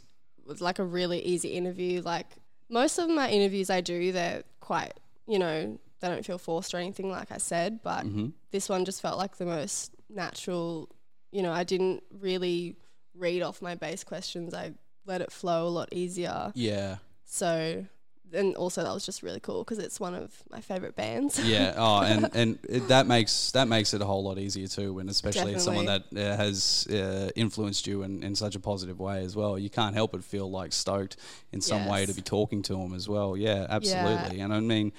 [0.52, 2.02] was like a really easy interview.
[2.02, 2.28] Like
[2.70, 4.94] most of my interviews I do, they're quite,
[5.28, 7.80] you know, they don't feel forced or anything, like I said.
[7.84, 8.28] But Mm-hmm.
[8.52, 10.90] this one just felt like the most natural.
[11.32, 12.76] You know, I didn't really
[13.16, 14.54] read off my base questions.
[14.54, 14.74] I
[15.06, 16.52] let it flow a lot easier.
[16.56, 17.86] Yeah, So,
[18.34, 21.40] and also that was just really cool because it's one of my favorite bands.
[21.40, 21.74] yeah.
[21.78, 24.94] Oh, and and it, that makes that makes it a whole lot easier too.
[24.94, 29.24] When especially someone that uh, has uh, influenced you in, in such a positive way
[29.24, 31.18] as well, you can't help but feel like stoked
[31.52, 33.36] in some way to be talking to them as well.
[33.38, 34.40] Yeah, absolutely.
[34.40, 34.92] And I mean,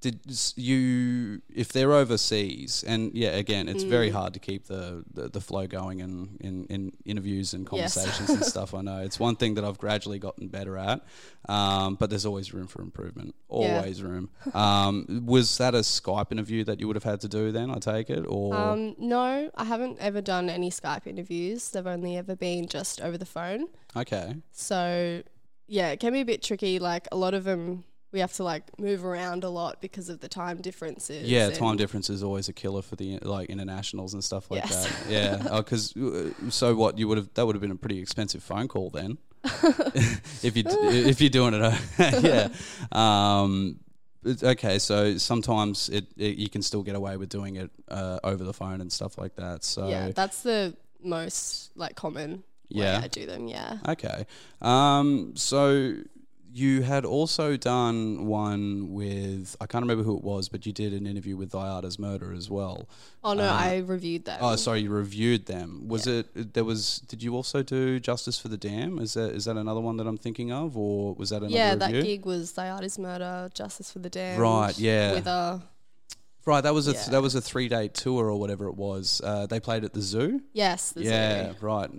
[0.00, 0.20] did
[0.56, 3.88] you if they're overseas and yeah, again, it's Mm.
[3.88, 7.94] very hard to keep the, the, the flow going in, in, in interviews and Yes.
[7.94, 8.74] conversations and stuff.
[8.74, 11.00] I know it's one thing that I've gradually gotten better at,
[11.48, 13.34] um, but there's always room for improvement.
[13.50, 13.76] Yeah.
[13.78, 14.30] Always room.
[14.54, 17.70] Um, was that a Skype interview that you would have had to do then?
[17.70, 21.70] I take it, or Um, no, I haven't ever done any Skype interviews.
[21.70, 23.66] They've only ever been just over the phone.
[23.96, 25.22] okay, So,
[25.66, 26.78] yeah, it can be a bit tricky.
[26.78, 30.18] Like a lot of them, we have to like move around a lot because of
[30.20, 31.28] the time differences.
[31.30, 34.84] yeah, time difference is always a killer for the like internationals and stuff like Yes.
[34.86, 35.10] that.
[35.10, 35.94] Yeah, because
[36.48, 39.18] so what you would have that would have been a pretty expensive phone call then.
[39.44, 41.74] If you if you're doing it,
[42.22, 42.48] yeah.
[42.92, 43.80] Um,
[44.42, 48.44] okay, so sometimes it, it you can still get away with doing it uh, over
[48.44, 49.64] the phone and stuff like that.
[49.64, 52.98] So Yeah, that's the most like common Yeah.
[52.98, 53.48] way I do them.
[53.48, 53.78] Yeah.
[53.88, 54.26] Okay.
[54.60, 55.94] Um, so
[56.52, 60.92] you had also done one with I can't remember who it was, but you did
[60.92, 62.88] an interview with Viada's Murder as well.
[63.22, 64.38] Oh no, Uh, I reviewed that.
[64.42, 65.86] Oh, sorry, you reviewed them.
[65.88, 67.00] Was it there was?
[67.00, 69.00] Did you also do Justice for the Damned?
[69.00, 71.56] Is that is that another one that I'm thinking of, or was that another one?
[71.56, 72.00] yeah, review?
[72.02, 74.40] that gig was Diada's Murder, Justice for the Damned.
[74.40, 75.14] Right, yeah.
[75.14, 75.62] With a
[76.46, 77.04] Right, that was a Yeah.
[77.10, 79.20] that was a three day tour or whatever it was.
[79.22, 80.40] Uh, they played at the zoo.
[80.52, 81.56] yes, the yeah, zoo.
[81.60, 81.90] right.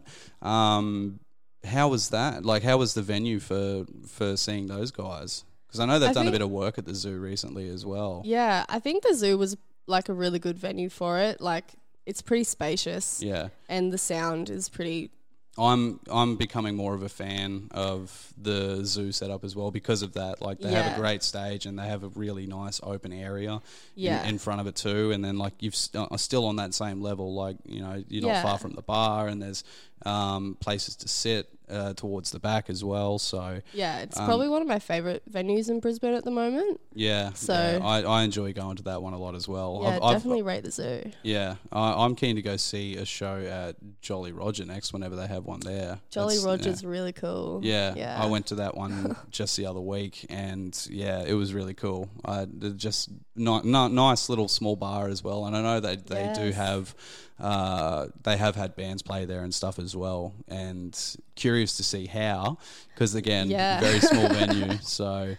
[0.41, 1.19] Um,
[1.63, 2.45] how was that?
[2.45, 5.43] Like, how was the venue for for seeing those guys?
[5.67, 7.85] Because I know they've I done a bit of work at the zoo recently as
[7.85, 8.21] well.
[8.25, 9.55] Yeah, I think the zoo was
[9.87, 11.39] like a really good venue for it.
[11.41, 11.65] Like
[12.05, 13.49] it's pretty spacious Yeah.
[13.69, 15.11] and the sound is pretty
[15.57, 20.13] I'm I'm becoming more of a fan of the zoo setup as well because of
[20.13, 20.41] that.
[20.41, 23.61] Like they have a great stage and they have a really nice open area in-
[23.95, 24.25] Yeah.
[24.27, 25.11] in, front of it too.
[25.11, 27.33] And then like you've st- are still on that same level.
[27.33, 28.43] Like you know you're not Yeah.
[28.43, 29.63] far from the bar and there's
[30.05, 33.17] um, places to sit uh, towards the back as well.
[33.17, 36.81] So yeah, it's Um, probably one of my favorite venues in Brisbane at the moment.
[36.93, 39.79] yeah, So- yeah, I, I enjoy going to that one a lot as well.
[39.81, 41.09] Yeah, I've, I've- definitely rate the zoo.
[41.23, 45.27] yeah, I, I'm keen to go see a show at Jolly Roger next whenever they
[45.27, 45.99] have one there.
[46.09, 46.49] Jolly That's- yeah.
[46.51, 47.61] Roger's really cool.
[47.63, 48.21] Yeah, yeah.
[48.21, 52.09] I went to that one just the other week, and yeah, it was really cool.
[52.25, 56.33] I just ni- ni- nice little small bar as well, and I know they they
[56.35, 56.93] do have
[57.41, 60.97] uh, they have had bands play there and stuff as well, and
[61.35, 62.57] curious to see how
[62.93, 63.79] because again, Yeah.
[63.81, 65.35] very small venue, so.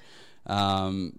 [0.47, 1.13] Um,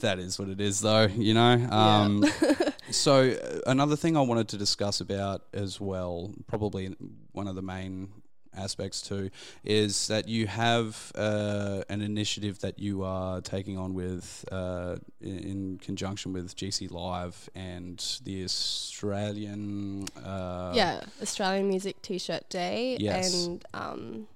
[0.00, 1.06] that is what it is, though.
[1.06, 1.52] You know.
[1.70, 2.22] Um,
[2.90, 6.94] so uh, another thing I wanted to discuss about as well, probably
[7.32, 8.10] one of the main
[8.56, 9.30] aspects too,
[9.64, 15.38] is that you have uh, an initiative that you are taking on with uh, in,
[15.38, 20.06] in conjunction with GC Live and the Australian.
[20.24, 23.46] Uh, yeah, Australian Music T-shirt Day Yes.
[23.46, 24.26] and um,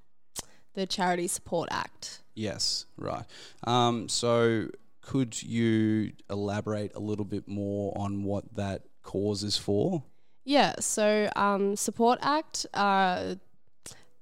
[0.75, 2.23] the Charity Support Act.
[2.35, 2.87] Yes.
[2.97, 3.25] Right.
[3.65, 4.69] Um, so
[5.03, 10.05] could you elaborate a little bit more on what that cause is for?
[10.45, 13.37] Yeah, so um, Support Act are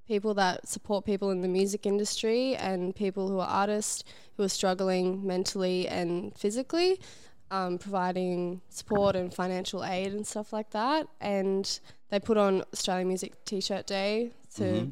[0.08, 4.02] people that support people in the music industry and people who are artists
[4.36, 6.98] who are struggling mentally and physically,
[7.50, 11.06] um, providing support and financial aid and stuff like that.
[11.20, 11.78] And
[12.08, 14.90] they put on Australian Music T-shirt Day to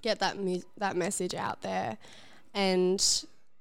[0.00, 1.98] get that mu- that message out there.
[2.54, 3.00] And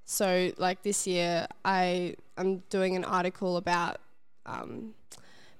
[0.06, 3.98] so, like this year, I I'm doing an article about
[4.46, 4.94] um,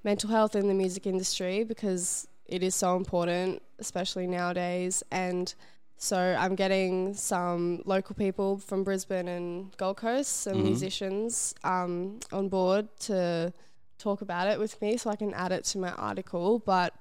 [0.04, 5.02] mental health in the music industry because it is so important, especially nowadays.
[5.10, 5.54] And
[5.96, 12.48] so I'm getting some local people from Brisbane and Gold Coast, some musicians um, on
[12.48, 13.52] board to
[13.98, 16.60] talk about it with me so I can add it to my article.
[16.60, 16.94] But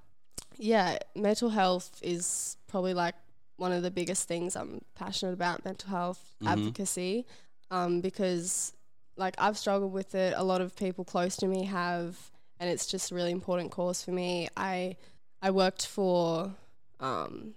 [0.58, 3.16] yeah, mental health is probably like
[3.58, 7.26] one of the biggest things I'm passionate about mental health advocacy
[7.72, 8.74] um, because
[9.16, 10.34] like I've struggled with it.
[10.36, 12.18] A lot of people close to me have,
[12.60, 14.48] and it's just a really important cause for me.
[14.56, 14.96] I
[15.42, 16.54] I worked for
[17.00, 17.54] um,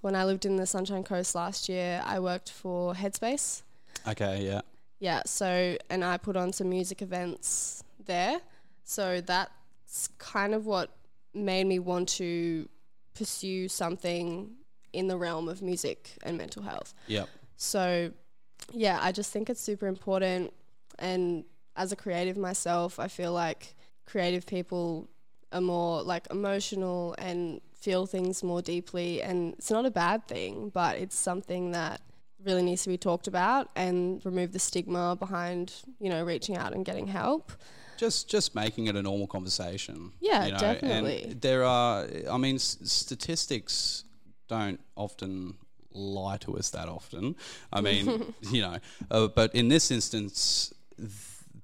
[0.00, 3.62] when I lived in the Sunshine Coast last year, I worked for Headspace.
[4.06, 4.60] Okay, yeah.
[5.00, 8.40] Yeah, so and I put on some music events there.
[8.84, 10.90] So that's kind of what
[11.34, 12.68] made me want to
[13.14, 14.50] pursue something
[14.92, 16.94] in the realm of music and mental health.
[17.06, 17.28] Yep.
[17.56, 18.12] So,
[18.72, 20.52] yeah, I just think it's super important.
[20.98, 21.44] And
[21.76, 23.74] as a creative myself, I feel like
[24.04, 25.08] creative people
[25.52, 29.22] are more like emotional and feel things more deeply.
[29.22, 32.00] And it's not a bad thing, but it's something that
[32.44, 36.72] really needs to be talked about and remove the stigma behind, you know, reaching out
[36.74, 37.52] and getting help.
[37.96, 40.12] just just making it a normal conversation.
[40.20, 40.58] Yeah, you know?
[40.58, 41.22] definitely.
[41.24, 44.04] And there are, I mean, s- statistics
[44.48, 45.54] don't often
[45.92, 47.36] lie to us that often.
[47.72, 48.76] I mean, you know,
[49.10, 50.72] uh, but in this instance.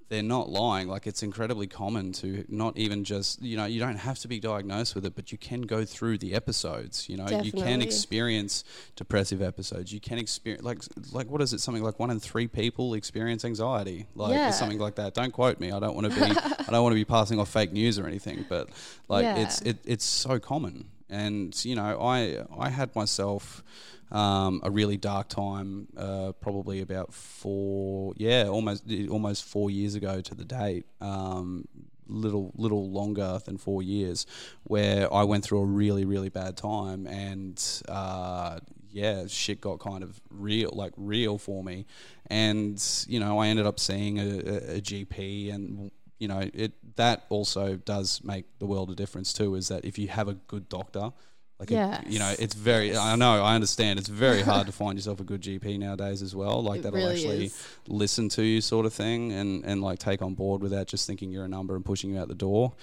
[0.08, 0.88] Th- They're not lying.
[0.88, 4.40] Like it's incredibly common to not even just you know you don't have to be
[4.40, 7.08] diagnosed with it, but you can go through the episodes.
[7.08, 8.64] You know you can experience
[8.96, 9.92] depressive episodes.
[9.92, 10.78] You can experience like
[11.12, 11.60] like what is it?
[11.60, 14.06] Something like one in three people experience anxiety.
[14.14, 14.48] Like Yeah.
[14.48, 15.14] or something like that.
[15.14, 15.72] Don't quote me.
[15.72, 16.22] I don't want to be
[16.68, 18.44] I don't want to be passing off fake news or anything.
[18.48, 18.68] But
[19.08, 19.36] like Yeah.
[19.36, 20.86] it's it, it's so common.
[21.10, 23.62] And you know I I had myself
[24.10, 30.20] um, a really dark time, uh, probably about four, yeah, almost almost four years ago
[30.20, 30.86] to the date.
[31.00, 31.66] Um,
[32.08, 34.26] little little longer than four years,
[34.64, 40.02] where I went through a really really bad time, and uh, yeah, shit got kind
[40.02, 41.86] of real, like real for me,
[42.28, 45.90] and you know I ended up seeing a, a, GP and.
[46.20, 49.54] You know, it that also does make the world a difference too.
[49.54, 51.12] Is that if you have a good doctor,
[51.60, 51.74] like a,
[52.06, 52.96] you know, it's very.
[52.96, 53.98] I know, I understand.
[53.98, 56.62] It's very hard to find yourself a good GP nowadays as well.
[56.62, 57.66] Like It that'll really actually is.
[57.88, 61.30] listen to you, sort of thing, and and like take on board without just thinking
[61.32, 62.74] you're a number and pushing you out the door.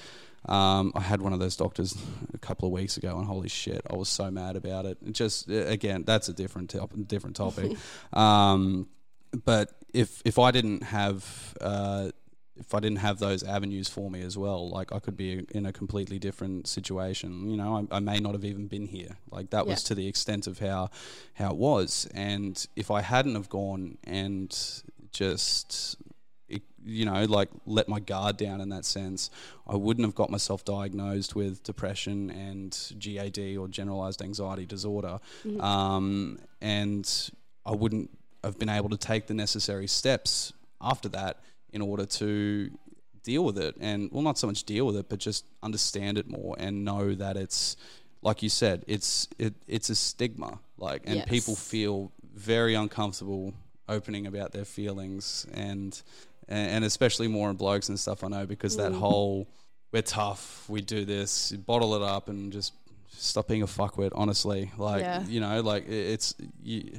[0.48, 1.98] Um, I had one of those doctors
[2.34, 4.98] a couple of weeks ago, and holy shit, I was so mad about it.
[5.12, 7.78] Just again, that's a different top, different topic.
[8.14, 8.88] um,
[9.44, 12.10] but if if I didn't have uh,
[12.58, 15.66] if I didn't have those avenues for me as well, like I could be in
[15.66, 17.50] a completely different situation.
[17.50, 19.18] You know, I, I may not have even been here.
[19.30, 20.90] Like that was to the extent of how
[21.34, 22.08] how it was.
[22.14, 24.56] And if I hadn't have gone and
[25.12, 25.98] just
[26.48, 29.30] it- you know like let my guard down in that sense
[29.66, 35.20] i wouldn't have got myself diagnosed with depression and gad or generalized anxiety disorder
[35.62, 37.32] um, and
[37.66, 38.10] i wouldn't
[38.44, 41.40] have been able to take the necessary steps after that
[41.76, 42.72] in order to
[43.24, 46.28] deal with it and well not so much deal with it but just understand it
[46.28, 47.76] more and know that it's
[48.22, 51.28] like you said it's it, it's a stigma like and Yes.
[51.30, 53.54] people feel very uncomfortable
[53.90, 56.02] opening about their feelings and
[56.48, 59.00] and especially more in blokes and stuff I know because that mm.
[59.00, 59.48] whole
[59.92, 62.74] we're tough we do this bottle it up and just
[63.10, 65.24] stop being a fuckwit honestly like Yeah.
[65.26, 66.92] you know like it's you,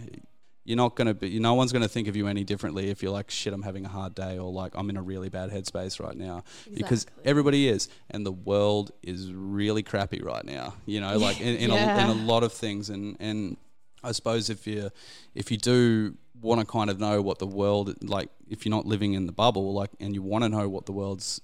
[0.66, 3.02] you're not going to be no one's going to think of you any differently if
[3.02, 5.50] you're like shit i'm having a hard day or like i'm in a really bad
[5.50, 6.42] headspace right now.
[6.72, 11.56] Because everybody is and the world is really crappy right now you know like in,
[11.56, 12.90] in, a, in a lot of things.
[12.90, 13.56] And and
[14.02, 14.90] i suppose if you
[15.34, 18.86] if you do want to kind of know what the world like if you're not
[18.86, 21.40] living in the bubble like and you want to know what the world's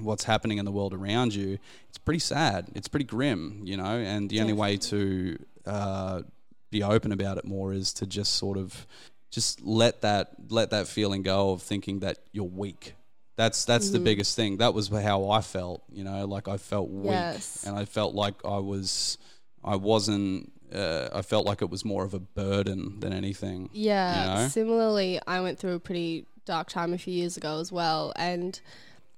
[0.00, 1.58] what's happening in the world around you
[1.88, 2.70] it's pretty sad.
[2.74, 6.22] It's pretty grim you know and the only way to uh,
[6.72, 8.86] be open about it more is to just sort of
[9.30, 12.94] just let that let that feeling go of thinking that you're weak
[13.36, 13.92] that's that's Mm-hmm.
[13.94, 17.64] the biggest thing that was how i felt you know like i felt weak Yes.
[17.66, 19.16] and i felt like i was
[19.64, 24.14] i wasn't uh, i felt like it was more of a burden than anything Yeah.
[24.38, 24.48] you know?
[24.48, 28.58] Similarly, I went through a pretty dark time a few years ago as well, and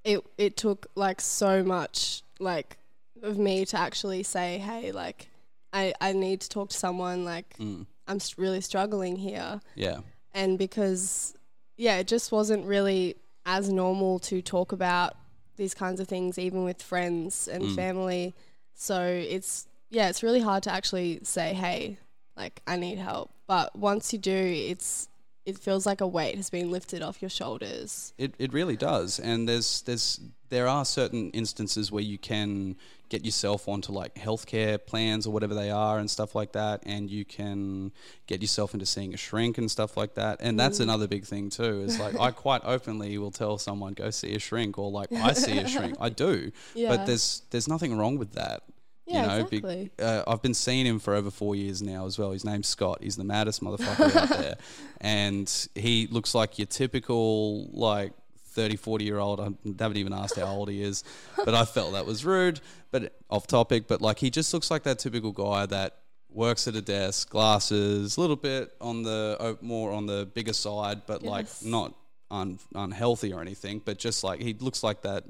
[0.05, 2.77] it it took like so much like
[3.23, 5.29] of me to actually say, hey, like
[5.75, 7.25] I I need to talk to someone.
[7.25, 7.87] Like Mm.
[8.09, 9.99] I'm really struggling here, yeah
[10.33, 11.35] and because
[11.77, 13.17] yeah, it just wasn't really
[13.47, 15.15] as normal to talk about
[15.57, 17.77] these kinds of things, even with friends and Mm.
[17.77, 18.35] family.
[18.75, 21.99] So it's yeah, it's really hard to actually say, hey,
[22.37, 23.31] like I need help.
[23.47, 24.37] But once you do,
[24.73, 25.09] it's
[25.47, 28.15] it feels like a weight has been lifted off your shoulders.
[28.17, 30.19] It, it really does, and there's there's
[30.55, 32.77] there are certain instances where you can
[33.11, 37.11] get yourself onto like healthcare plans or whatever they are and stuff like that, and
[37.11, 37.93] you can
[38.27, 40.39] get yourself into seeing a shrink and stuff like that.
[40.41, 41.83] And that's another big thing too.
[41.83, 45.33] Is like I quite openly will tell someone go see a shrink or like I
[45.33, 45.97] see a shrink.
[46.01, 46.97] I do, Yeah.
[46.97, 48.63] but there's there's nothing wrong with that.
[49.07, 49.91] Yeah, you know, be- exactly.
[50.01, 52.31] uh, I've been seeing him for over four years now as well.
[52.33, 53.01] His name's Scott.
[53.03, 54.57] He's the maddest motherfucker out there.
[55.03, 58.13] And he looks like your typical, like,
[58.55, 59.41] 30, 40 year old.
[59.41, 59.45] I
[59.83, 61.05] haven't even asked how old he is,
[61.45, 63.87] but I felt that was rude, but off topic.
[63.89, 65.99] But, like, he just looks like that typical guy that
[66.31, 71.03] works at a desk, glasses, a little bit on the more on the bigger side,
[71.07, 71.31] but Yes.
[71.31, 71.95] like not
[72.31, 75.25] un, unhealthy or anything, but just like he looks like that,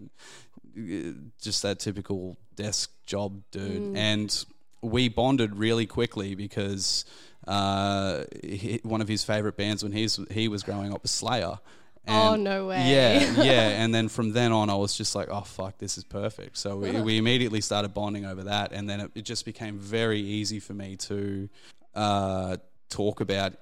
[1.41, 3.97] just that typical desk job dude.
[3.97, 4.45] And
[4.83, 7.05] we bonded really quickly because
[7.47, 11.59] uh, he, one of his favorite bands when he's he was growing up was Slayer.
[12.07, 12.91] Oh, no way.
[12.91, 13.69] Yeah, yeah.
[13.85, 16.57] And then from then on, I was just like, oh fuck, this is perfect.
[16.59, 20.21] So we, we immediately started bonding over that, and then it, it just became very
[20.21, 21.49] easy for me to
[21.95, 22.57] uh,
[22.91, 23.55] talk about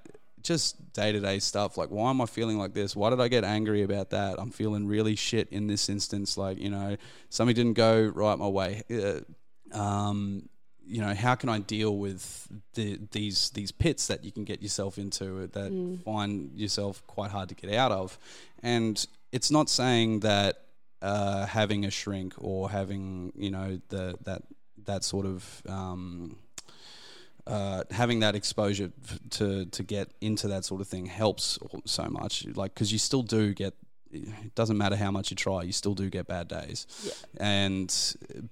[0.42, 1.76] just day to day stuff.
[1.78, 2.96] Like, why am I feeling like this?
[2.96, 4.38] Why did I get angry about that?
[4.38, 6.36] I'm feeling really shit in this instance.
[6.36, 6.96] Like, you know,
[7.30, 8.82] something didn't go right my way.
[8.90, 10.48] Uh, um,
[10.92, 14.62] you know, how can I deal with the, these these pits that you can get
[14.62, 15.70] yourself into that
[16.04, 18.18] find yourself quite hard to get out of?
[18.62, 18.94] And
[19.32, 20.54] it's not saying that
[21.00, 24.42] uh, having a shrink or having you know the that
[24.84, 26.36] that sort of um,
[27.46, 32.04] uh, having that exposure f- to to get into that sort of thing helps so
[32.04, 32.46] much.
[32.54, 33.74] Like because you still do get.
[34.12, 36.86] It doesn't matter how much you try, you still do get bad days.
[37.38, 37.92] And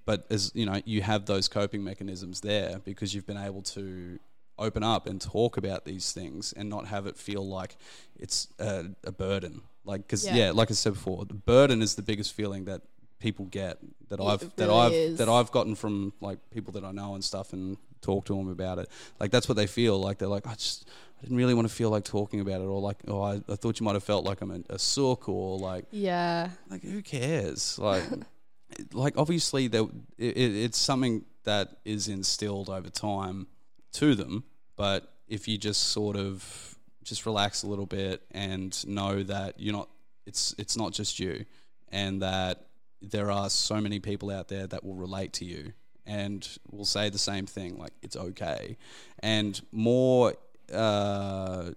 [0.07, 4.19] but as you know, you have those coping mechanisms there because you've been able to
[4.59, 7.77] open up and talk about these things and not have it feel like
[8.19, 9.63] it's a, a burden.
[9.85, 10.35] Like because Yeah.
[10.37, 10.51] yeah.
[10.53, 12.83] like I said before, the burden is the biggest feeling that
[13.19, 15.19] people get that It I've that I've is.
[15.19, 18.49] that I've gotten from like people that I know and stuff and talk to them
[18.49, 18.89] about it.
[19.19, 20.19] Like that's what they feel like.
[20.19, 20.89] They're like, I just
[21.21, 23.55] I didn't really want to feel like talking about it, or like, oh, I, I
[23.57, 26.49] thought you might have felt like I'm a, a sook, or like, Yeah.
[26.71, 27.79] like who cares?
[27.79, 28.05] Like,
[28.93, 29.83] like obviously there,
[30.17, 33.47] it, it- it's something that is instilled over time
[33.93, 34.45] to them.
[34.77, 39.75] But if you just sort of just relax a little bit and know that you're
[39.75, 39.89] not,
[40.27, 41.45] it's it's not just you,
[41.91, 42.67] and that
[43.03, 45.73] there are so many people out there that will relate to you
[46.07, 48.79] and will say the same thing, like it's okay,
[49.19, 50.35] and more.
[50.73, 51.73] Uh,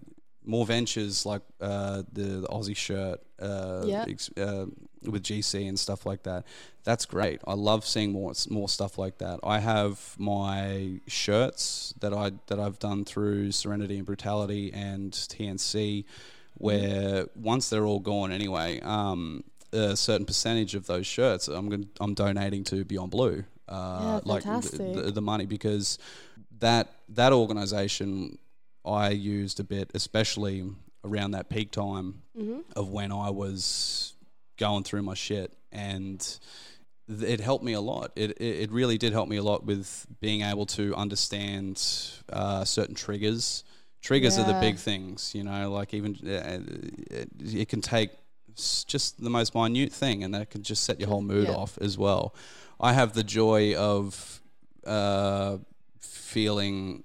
[0.46, 4.66] more ventures like uh, the, the Aussie shirt uh, ex- uh,
[5.02, 6.44] with GC and stuff like that.
[6.84, 7.40] That's great.
[7.46, 9.40] I love seeing more more stuff like that.
[9.42, 16.04] I have my shirts that I that I've done through Serenity and Brutality and TNC,
[16.58, 21.88] where once they're all gone anyway, um, a certain percentage of those shirts I'm going
[22.00, 23.44] I'm donating to Beyond Blue.
[23.66, 24.42] Uh, Yeah, like
[25.04, 25.98] the, the money because
[26.58, 28.38] that that organization
[28.84, 30.64] I used a bit, especially
[31.04, 32.22] around that peak time
[32.76, 34.14] of when I was
[34.58, 36.20] going through my shit, and
[37.08, 38.12] th- it helped me a lot.
[38.16, 41.82] It, it it really did help me a lot with being able to understand
[42.32, 43.64] uh, certain triggers.
[44.02, 45.70] Triggers are the big things, you know.
[45.70, 46.60] Like even uh,
[47.10, 48.10] it, it can take
[48.86, 51.54] just the most minute thing, and that can just set your whole mood Yeah.
[51.54, 52.34] off as well.
[52.78, 54.40] I have the joy of
[54.86, 55.56] uh,
[56.00, 57.04] feeling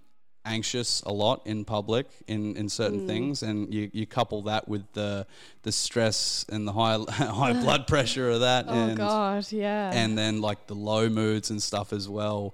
[0.49, 2.71] anxious a lot in public in, in Mm.
[2.71, 5.25] certain things and you, you couple that with the
[5.63, 6.97] the stress and the high
[7.41, 9.45] high blood pressure of that Oh and God.
[9.51, 9.91] Yeah.
[9.93, 12.53] and then like the low moods and stuff as well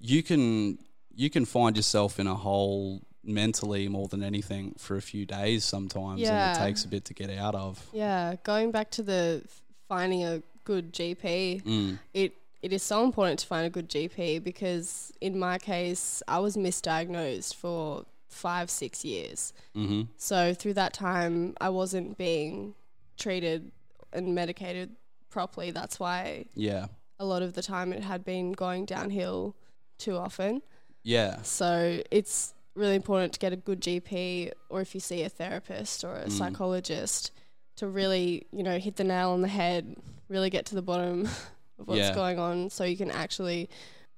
[0.00, 0.78] you can
[1.14, 5.64] you can find yourself in a hole mentally more than anything for a few days
[5.64, 6.30] sometimes Yeah.
[6.30, 9.42] and it takes a bit to get out of Yeah, going back to the
[9.88, 11.98] finding a good GP, Mm.
[12.14, 12.32] it
[12.62, 16.56] it is so important to find a good GP because in my case, I was
[16.56, 19.52] misdiagnosed for five six years.
[19.74, 22.74] hmm So through that time, I wasn't being
[23.16, 23.72] treated
[24.12, 24.96] and medicated
[25.30, 25.70] properly.
[25.70, 26.86] That's why yeah
[27.20, 29.56] a lot of the time it had been going downhill
[29.98, 30.62] too often.
[31.02, 35.28] yeah So it's really important to get a good GP or if you see a
[35.28, 36.30] therapist or a Mm.
[36.32, 37.32] psychologist
[37.76, 39.96] to really, you know, hit the nail on the head,
[40.28, 41.28] really get to the bottom
[41.78, 42.14] of what's Yeah.
[42.14, 43.68] going on so you can actually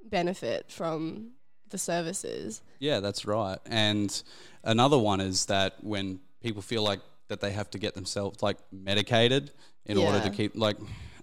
[0.05, 1.31] benefit from
[1.69, 2.63] the services.
[2.79, 3.59] Yeah, that's right.
[3.67, 4.23] And
[4.65, 8.57] another one is that when people feel like that they have to get themselves like
[8.73, 9.53] medicated
[9.87, 10.77] in order to keep like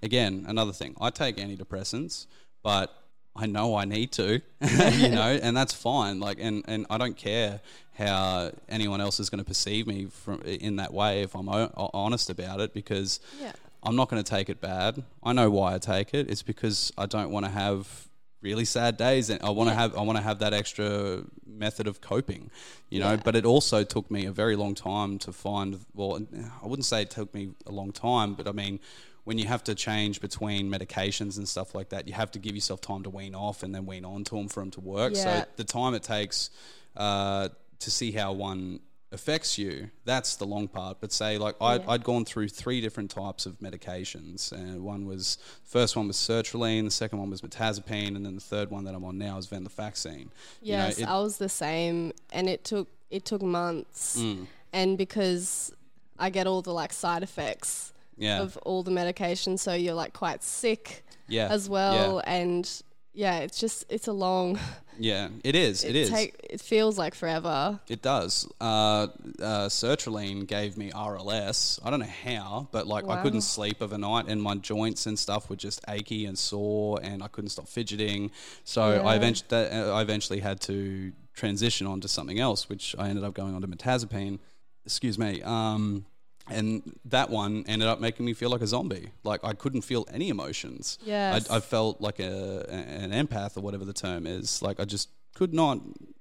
[0.04, 0.96] again, another thing.
[1.02, 2.28] I take antidepressants,
[2.64, 2.94] but
[3.36, 6.20] I know I need to, you know, and that's fine.
[6.20, 7.60] Like and and I don't care
[7.98, 11.90] how anyone else is going to perceive me from in that way if I'm o-
[11.94, 13.52] honest about it because Yeah.
[13.88, 15.04] I'm not going to take it bad.
[15.24, 16.30] I know why I take it.
[16.30, 18.08] It's because I don't want to have
[18.42, 19.82] really sad days, and I want to Yeah.
[19.82, 22.52] have I want to have that extra method of coping,
[22.90, 23.12] you know.
[23.12, 23.22] Yeah.
[23.24, 25.80] But it also took me a very long time to find.
[25.96, 26.20] Well,
[26.64, 28.80] I wouldn't say it took me a long time, but I mean.
[29.24, 32.56] When you have to change between medications and stuff like that, you have to give
[32.56, 35.16] yourself time to wean off and then wean on to them for them to work.
[35.16, 35.42] Yeah.
[35.42, 36.50] So the time it takes
[36.96, 38.80] uh, to see how one
[39.12, 40.98] affects you, that's the long part.
[41.00, 45.38] But say like I'd, I'd gone through three different types of medications, and one was
[45.64, 48.94] first one was sertraline, the second one was mirtazapine, and then the third one that
[48.96, 50.28] I'm on now is venlafaxine.
[50.62, 54.48] Yes, you know, I was the same, and it took it took months, Mm.
[54.74, 55.72] and because
[56.20, 58.42] I get all the like side effects Yeah.
[58.42, 62.34] of all the medication, so you're like quite sick Yeah, as well, yeah.
[62.34, 62.84] and
[63.18, 64.60] yeah, it's just it's a long.
[65.00, 65.84] yeah, it is.
[65.92, 66.12] it is.
[66.12, 67.80] Take, it feels like forever.
[67.90, 68.48] It does.
[68.62, 69.08] Uh,
[69.42, 71.80] uh, sertraline gave me RLS.
[71.84, 75.50] I don't know how, but like I couldn't sleep overnight, and my joints and stuff
[75.50, 78.30] were just achy and sore, and I couldn't stop fidgeting.
[78.64, 79.14] So I Yeah.
[79.16, 83.56] eventually, I eventually had to transition on to something else, which I ended up going
[83.56, 84.38] on to mirtazapine.
[84.86, 85.42] Excuse me.
[85.42, 86.06] Um,
[86.50, 89.10] and that one ended up making me feel like a zombie.
[89.24, 90.98] Like I couldn't feel any emotions.
[91.04, 94.62] Yeah, I, I felt like a an empath or whatever the term is.
[94.62, 95.80] Like I just could not.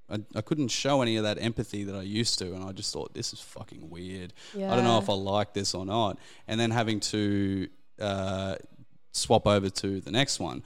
[0.08, 2.92] I, I couldn't show any of that empathy that I used to, and I just
[2.92, 4.32] thought this is fucking weird.
[4.54, 4.72] Yeah.
[4.72, 6.18] I don't know if I like this or not.
[6.46, 7.68] And then having to
[8.00, 8.54] uh,
[9.12, 10.62] swap over to the next one,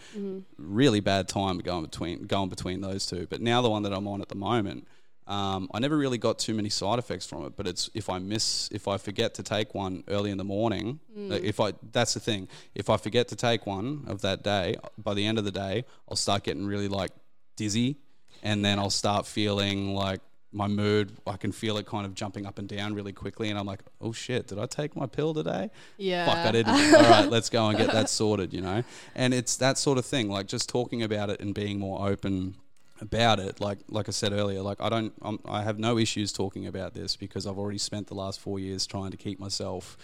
[0.59, 3.27] really bad time going between going between those two.
[3.31, 4.87] But now the one that I'm on at the moment,
[5.31, 7.55] um, I never really got too many side effects from it.
[7.57, 10.99] But it's if I miss, if I forget to take one early in the morning,
[11.15, 12.49] like, if I that's the thing.
[12.75, 15.85] If I forget to take one of that day, by the end of the day,
[16.09, 17.13] I'll start getting really like
[17.57, 17.99] dizzy,
[18.43, 20.21] and then I'll start feeling like
[20.53, 21.17] my mood.
[21.29, 23.83] I can feel it kind of jumping up and down really quickly, and I'm like,
[24.01, 25.71] oh shit, did I take my pill today?
[25.97, 26.27] Yeah.
[26.27, 26.75] fuck, I didn't.
[26.95, 28.83] All right, let's go and get that sorted, you know?
[29.15, 32.57] And it's that sort of thing, like just talking about it and being more open
[33.01, 33.61] about it.
[33.61, 36.95] Like, like I said earlier, like I don't, I'm, I have no issues talking about
[36.95, 39.97] this because I've already spent the last four years trying to keep myself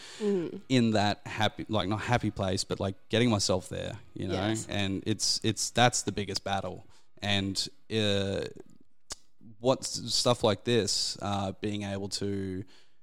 [0.69, 4.35] in that happy, like not happy place, but like getting myself there, you know?
[4.35, 4.67] Yes.
[4.69, 6.87] And it's, it's, that's the biggest battle.
[7.23, 8.45] And, uh,
[9.59, 12.63] what stuff like this, uh, being able to,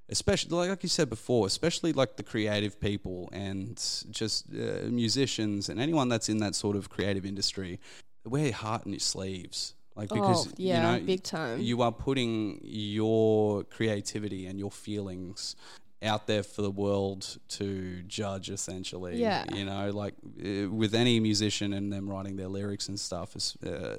[0.09, 3.75] especially like, like you said before, especially like the creative people and
[4.11, 7.79] just uh, musicians and anyone that's in that sort of creative industry,
[8.25, 9.73] wear your heart in your sleeves.
[9.95, 11.59] Like because Oh, yeah, you know, big time.
[11.61, 15.55] you are putting your creativity and your feelings
[16.01, 19.45] out there for the world to judge essentially Yeah.
[19.55, 20.15] you know like
[20.45, 23.97] uh, with any musician and them writing their lyrics and stuff it's, uh,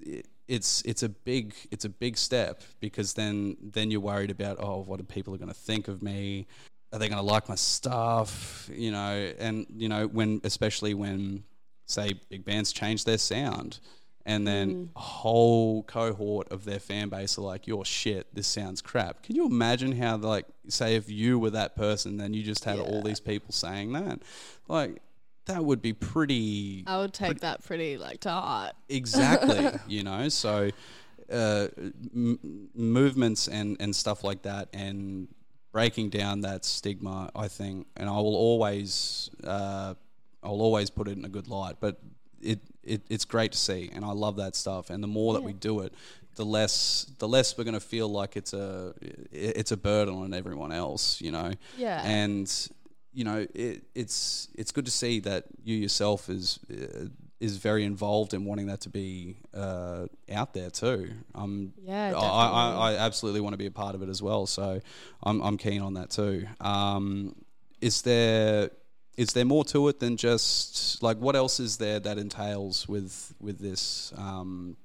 [0.00, 4.56] it- it's it's a big it's a big step because then then you're worried about
[4.58, 6.46] oh what are people are going to think of me
[6.90, 11.44] are they going to like my stuff you know and you know when especially when
[11.86, 13.80] say big bands change their sound
[14.28, 18.34] and then a whole cohort of their fan base are like you're shit.
[18.34, 19.22] This sounds crap.
[19.22, 22.78] Can you imagine how like say if you were that person then you just had
[22.78, 24.20] all these people saying that?
[24.68, 25.00] Like
[25.46, 28.74] that would be pretty I would take that pretty like to heart.
[28.90, 30.28] exactly you know?
[30.28, 30.70] So
[31.32, 31.68] uh,
[32.14, 35.28] m- movements and, and stuff like that and
[35.72, 39.92] breaking down that stigma i think and i will always uh,
[40.42, 42.00] i'll always put it in a good light but
[42.40, 45.42] it, it it's great to see and i love that stuff and the more that
[45.42, 45.92] we do it
[46.36, 48.94] the less the less we're going to feel like it's a
[49.32, 52.00] it's a burden on everyone else you know Yeah.
[52.04, 52.68] and
[53.12, 57.06] you know it, it's it's good to see that you yourself is uh,
[57.40, 61.08] is very involved in wanting that to be uh, out there too.
[61.36, 64.44] Um, Yeah, I, I, I absolutely want to be a part of it as well.
[64.46, 64.80] So
[65.22, 66.46] I'm I'm keen on that too.
[66.60, 67.36] Um,
[67.80, 68.70] is there
[69.18, 73.34] is there more to it than just like what else is there that entails with
[73.40, 74.12] with this?
[74.16, 74.76] Um,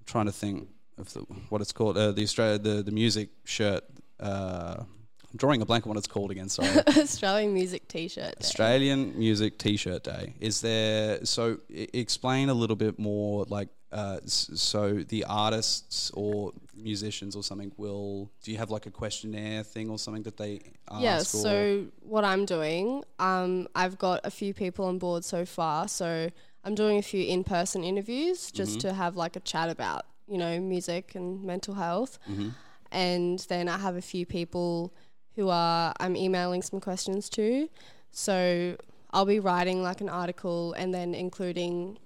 [0.00, 0.68] I'm trying to think
[0.98, 1.20] of the,
[1.50, 1.96] what it's called.
[1.96, 3.84] Uh, the Australia the the music shirt.
[4.18, 6.48] Uh, I'm drawing a blank on what it's called again.
[6.48, 6.68] Sorry.
[6.88, 8.34] Australian music T-shirt.
[8.38, 8.44] day.
[8.46, 10.34] Australian Music T-shirt Day.
[10.40, 11.24] Is there?
[11.24, 13.46] So I- explain a little bit more.
[13.48, 18.30] Like, uh, so the artists or musicians or something will.
[18.42, 20.60] Do you have like a questionnaire thing or something that they
[20.90, 21.02] ask?
[21.02, 25.88] Yeah, so what I'm doing, um, I've got a few people on board so far.
[25.88, 26.30] So
[26.64, 28.88] I'm doing a few in person interviews just Mm-hmm.
[28.88, 32.18] to have like a chat about, you know, music and mental health.
[32.30, 32.50] Mm-hmm.
[32.90, 34.94] And then I have a few people
[35.36, 37.68] who are, I'm emailing some questions to.
[38.10, 38.76] So
[39.12, 41.98] I'll be writing like an article and then including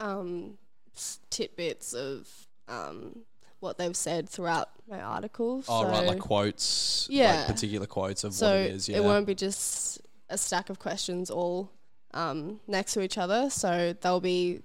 [0.00, 0.58] um,
[1.30, 2.28] tidbits of
[2.68, 3.24] um,
[3.60, 5.62] what they've said throughout my article.
[5.68, 7.06] oh right, like quotes.
[7.10, 7.36] Yeah.
[7.36, 8.88] like particular quotes of so what it is.
[8.88, 8.98] Yeah.
[8.98, 11.70] it won't be just a stack of questions all
[12.14, 13.50] um, next to each other.
[13.50, 14.62] So they'll be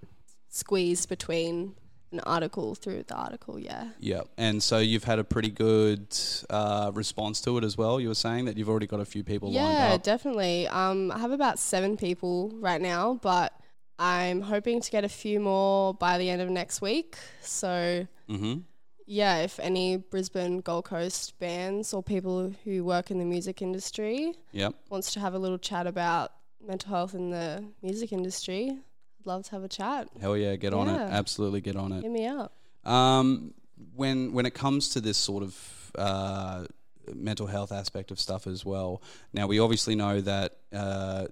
[0.50, 1.76] squeezed between
[2.12, 3.60] an article through the article.
[3.60, 3.90] Yeah.
[4.00, 6.18] Yeah, and so you've had a pretty good
[6.50, 8.00] uh, response to it as well.
[8.00, 9.74] You were saying that you've already got a few people lined up.
[9.74, 10.04] Yeah, up.
[10.04, 10.68] definitely.
[10.68, 13.54] Um, I have about seven people right now, but
[14.00, 17.18] I'm hoping to get a few more by the end of next week.
[17.42, 18.60] So mm-hmm.
[19.06, 24.34] yeah, if any Brisbane Gold Coast bands or people who work in the music industry
[24.52, 24.76] Yep.
[24.90, 26.32] wants to have a little chat about
[26.66, 30.10] mental health in the music industry, I'd love to have a chat.
[30.22, 31.00] Hell yeah, get on it.
[31.00, 32.04] Absolutely get on it.
[32.04, 32.54] Hit me up.
[32.86, 33.54] Um,
[33.96, 36.66] when when it comes to this sort of uh,
[37.14, 39.02] mental health aspect of stuff as well,
[39.34, 41.28] now we obviously know that uh,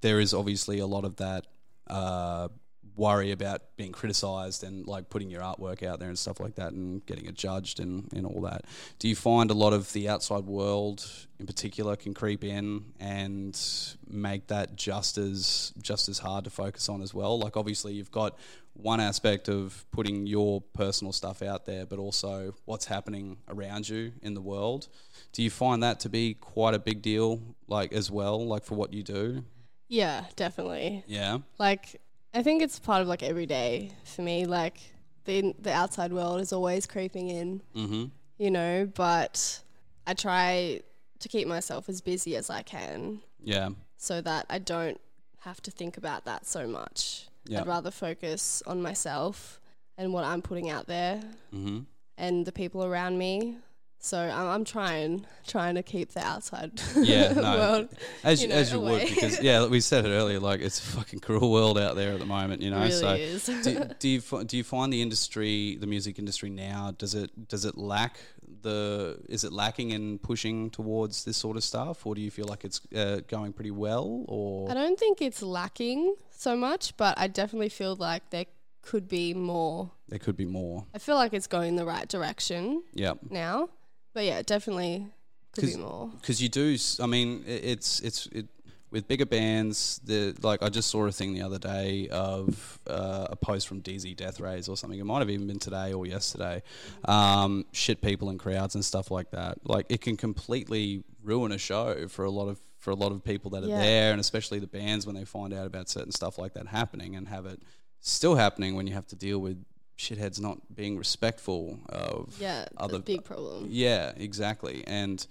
[0.00, 1.46] there is obviously a lot of that
[1.90, 2.48] uh,
[2.96, 6.72] worry about being criticized and like putting your artwork out there and stuff like that
[6.72, 8.64] and getting it judged and, and all that.
[8.98, 13.58] Do you find a lot of the outside world in particular can creep in and
[14.06, 17.38] make that just as just as hard to focus on as well?
[17.38, 18.38] Like obviously you've got
[18.74, 24.12] one aspect of putting your personal stuff out there, but also what's happening around you
[24.22, 24.88] in the world.
[25.32, 28.74] Do you find that to be quite a big deal, like as well, like for
[28.74, 29.44] what you do?
[29.90, 31.04] Yeah, definitely.
[31.06, 31.38] Yeah.
[31.58, 32.00] Like,
[32.32, 34.46] I think it's part of like every day for me.
[34.46, 34.78] Like,
[35.24, 38.04] the the outside world is always creeping in, Mm-hmm.
[38.38, 38.88] you know.
[38.94, 39.60] But
[40.06, 40.80] I try
[41.18, 43.70] to keep myself as busy as I can, Yeah.
[43.98, 44.98] so that I don't
[45.40, 47.26] have to think about that so much.
[47.46, 47.60] Yeah.
[47.62, 49.60] I'd rather focus on myself
[49.98, 51.20] and what I'm putting out there
[51.52, 51.80] Mm-hmm.
[52.16, 53.58] and the people around me.
[54.02, 57.88] So I'm, I'm trying, trying to keep the outside Yeah, no, world.
[58.24, 60.40] as you know, as you would, because yeah, we said it earlier.
[60.40, 62.78] Like it's a fucking cruel world out there at the moment, you know.
[62.78, 63.44] really so, is.
[63.44, 67.64] do, do you do you find the industry, the music industry now, does it does
[67.66, 68.18] it lack
[68.62, 72.46] the is it lacking in pushing towards this sort of stuff, or do you feel
[72.46, 74.24] like it's uh, going pretty well?
[74.28, 78.46] Or I don't think it's lacking so much, but I definitely feel like there
[78.82, 79.90] could be more.
[80.08, 80.86] there could be more?
[80.94, 83.68] I feel like it's going the right direction Yeah, now,
[84.14, 85.06] but yeah, definitely
[85.52, 86.10] could be more.
[86.20, 86.76] because you do.
[87.00, 88.46] I mean, it's it's it
[88.90, 90.00] with bigger bands.
[90.04, 93.82] The like I just saw a thing the other day of uh, a post from
[93.82, 94.98] DZ Deathrays or something.
[94.98, 96.62] It might have even been today or yesterday.
[97.04, 99.58] Um, shit people in crowds and stuff like that.
[99.64, 103.22] Like it can completely ruin a show for a lot of for a lot of
[103.22, 103.78] people that are Yeah.
[103.78, 107.14] there, and especially the bands when they find out about certain stuff like that happening
[107.14, 107.60] and have it
[108.00, 109.62] still happening when you have to deal with
[110.00, 113.66] shitheads not being respectful of Yeah, other a big problem.
[113.68, 114.82] yeah, exactly.
[114.86, 115.24] And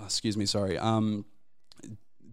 [0.00, 0.76] oh, excuse me, sorry.
[0.78, 1.24] Um,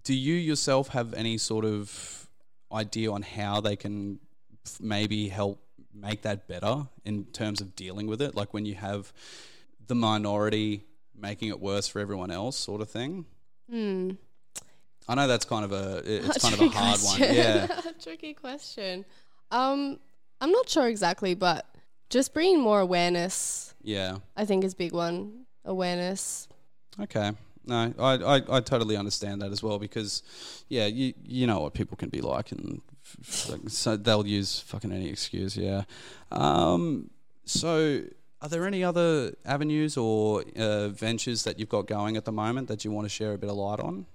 [0.04, 2.28] do you yourself have any sort of
[2.72, 4.20] idea on how they can
[4.66, 5.62] f- maybe help
[5.94, 8.36] make that better in terms of dealing with it?
[8.36, 9.14] Like when you have
[9.88, 10.84] the minority
[11.16, 13.26] making it worse for everyone else, sort of thing.
[13.70, 14.12] Hmm.
[15.08, 17.18] I know that's kind of a it's A kind of a hard one.
[17.18, 17.36] question.
[17.36, 17.68] Yeah,
[18.02, 19.06] tricky question.
[19.52, 20.00] Um,
[20.42, 21.66] I'm not sure exactly, but
[22.14, 24.18] just bringing more awareness, yeah.
[24.38, 25.46] I think, is a big one.
[25.66, 26.48] Awareness.
[27.02, 27.32] Okay.
[27.66, 30.22] No, I, I, I totally understand that as well because,
[30.68, 32.82] yeah, you you know what people can be like, and
[33.68, 35.58] so they'll use fucking any excuse.
[35.58, 35.84] Yeah.
[36.32, 37.10] Um.
[37.46, 38.04] So,
[38.42, 42.68] are there any other avenues or uh, ventures that you've got going at the moment
[42.68, 44.06] that you want to share a bit of light on?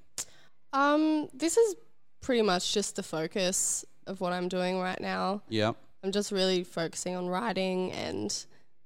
[0.73, 1.75] Um, this is
[2.21, 5.43] pretty much just the focus of what I'm doing right now.
[5.49, 5.73] Yeah.
[6.03, 8.35] I'm just really focusing on writing and,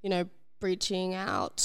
[0.03, 0.25] you know,
[0.61, 1.57] reaching out,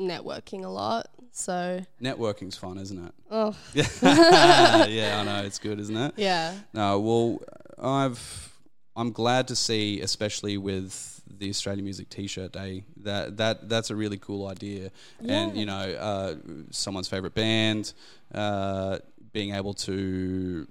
[0.00, 1.08] networking a lot.
[1.32, 3.12] So, Networking's fun, isn't it?
[3.30, 3.86] oh, Yeah.
[4.86, 6.14] yeah, I know it's good, isn't it?
[6.16, 6.54] yeah.
[6.74, 7.40] No, well,
[7.78, 8.52] I've
[8.94, 13.96] I'm glad to see, especially with the Australian Music T-shirt Day, that that that's a
[13.96, 14.90] really cool idea.
[15.20, 15.32] yeah.
[15.32, 16.34] And you know, uh,
[16.70, 17.94] someone's favorite band,
[18.34, 18.98] uh,
[19.32, 20.68] being able to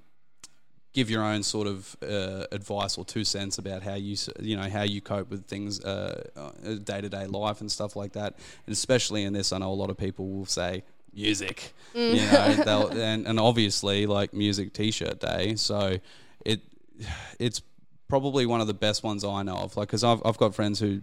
[0.94, 4.70] give your own sort of uh, advice or two cents about how you you know
[4.70, 8.36] how you cope with things day to day life and stuff like that.
[8.66, 12.54] And especially in this, I know a lot of people will say music, you know,
[12.66, 15.56] they'll, and and obviously like music T-shirt day.
[15.56, 15.98] So
[16.46, 16.62] it
[17.40, 17.62] it's
[18.08, 19.78] probably one of the best ones I know of.
[19.78, 21.02] Like, because I've I've got friends who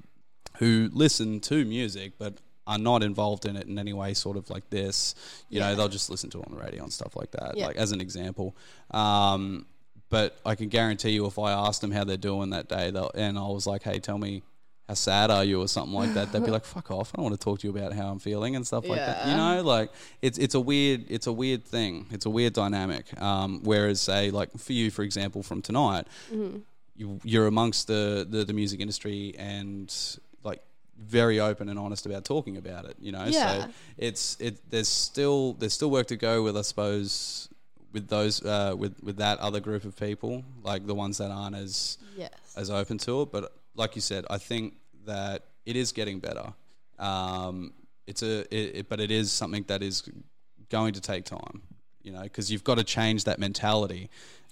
[0.59, 4.51] who listen to music, but are not involved in it in any way, sort of
[4.51, 5.15] like this.
[5.49, 7.57] You know, they'll just listen to it on the radio and stuff like that.
[7.57, 7.69] Yeah.
[7.69, 8.57] Like as an example.
[8.91, 9.65] Um,
[10.11, 13.39] but I can guarantee you, if I asked them how they're doing that day, and
[13.39, 14.43] I was like, "Hey, tell me
[14.89, 17.13] how sad are you?" or something like that, they'd be like, "Fuck off!
[17.15, 19.27] I don't want to talk to you about how I'm feeling and stuff like that."
[19.29, 19.91] You know, like
[20.23, 22.07] it's it's a weird it's a weird thing.
[22.11, 23.05] It's a weird dynamic.
[23.21, 26.07] Um, whereas, say, like for you, for example, from tonight,
[26.97, 29.95] you, you're amongst the, the the music industry and
[30.43, 30.63] like
[30.99, 32.97] very open and honest about talking about it.
[32.99, 33.65] You know, Yeah.
[33.67, 34.59] so it's it.
[34.71, 37.48] There's still there's still work to go with, I suppose,
[37.99, 41.57] with those uh, with with that other group of people, like the ones that aren't
[41.57, 42.31] as Yes.
[42.57, 43.33] as open to it.
[43.33, 44.75] But like you said, I think
[45.07, 46.53] that it is getting better.
[46.99, 47.73] Um,
[48.07, 50.03] it's a, it, it, but it is something that is
[50.71, 51.63] going to take time.
[52.03, 54.09] you know, because you've got to change that mentality.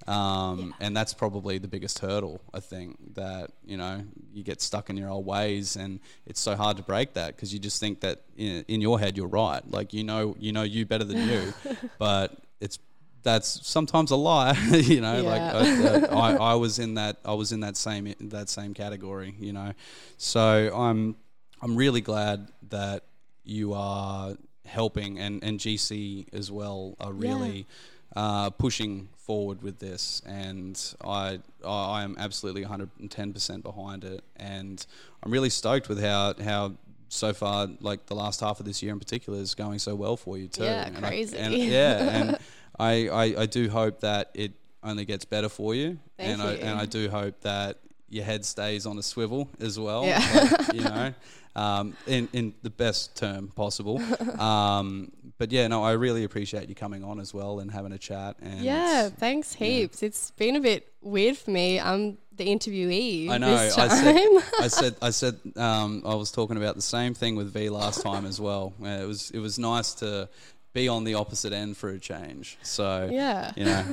[0.06, 4.04] Um, And that's probably the biggest hurdle, I think, that, you know,
[4.34, 7.52] you get stuck in your old ways and it's so hard to break that because
[7.54, 9.62] you just think that in, in your head you're right.
[9.70, 11.54] Like, you know, you know you better than you,
[11.98, 12.78] but it's,
[13.26, 15.20] that's sometimes a lie, you know.
[15.22, 19.34] Like I, I, I was in that, I was in that same that same category,
[19.38, 19.72] you know.
[20.16, 21.16] So I'm,
[21.60, 23.02] I'm really glad that
[23.44, 27.66] you are helping, and and GC as well are really
[28.14, 34.86] uh, pushing forward with this, and I I am absolutely 110 percent behind it, and
[35.22, 36.72] I'm really stoked with how how.
[37.08, 40.16] So far, like the last half of this year in particular, is going so well
[40.16, 40.64] for you too.
[40.64, 41.36] Yeah, And I- crazy.
[41.38, 42.38] and- yeah, and
[42.78, 46.52] I, I, I do hope that it only gets better for you, Thank and I
[46.54, 47.78] and I do hope that
[48.08, 50.04] your head stays on a swivel as well.
[50.06, 50.18] Yeah.
[50.58, 51.14] like, you know,
[51.56, 54.00] um, in in the best term possible.
[54.40, 57.98] Um, but yeah, no, I really appreciate you coming on as well and having a
[57.98, 58.36] chat.
[58.40, 60.02] And Yeah, thanks heaps.
[60.02, 61.78] It's been a bit weird for me.
[61.78, 63.28] I'm the interviewee.
[63.28, 63.56] I know.
[63.56, 67.36] This I said, I said, I said, um, I was talking about the same thing
[67.36, 68.72] with V last time as well.
[68.82, 70.28] Uh, It was, it was nice to
[70.76, 72.58] be on the opposite end for a change.
[72.62, 73.52] So Yeah.
[73.56, 73.84] you know,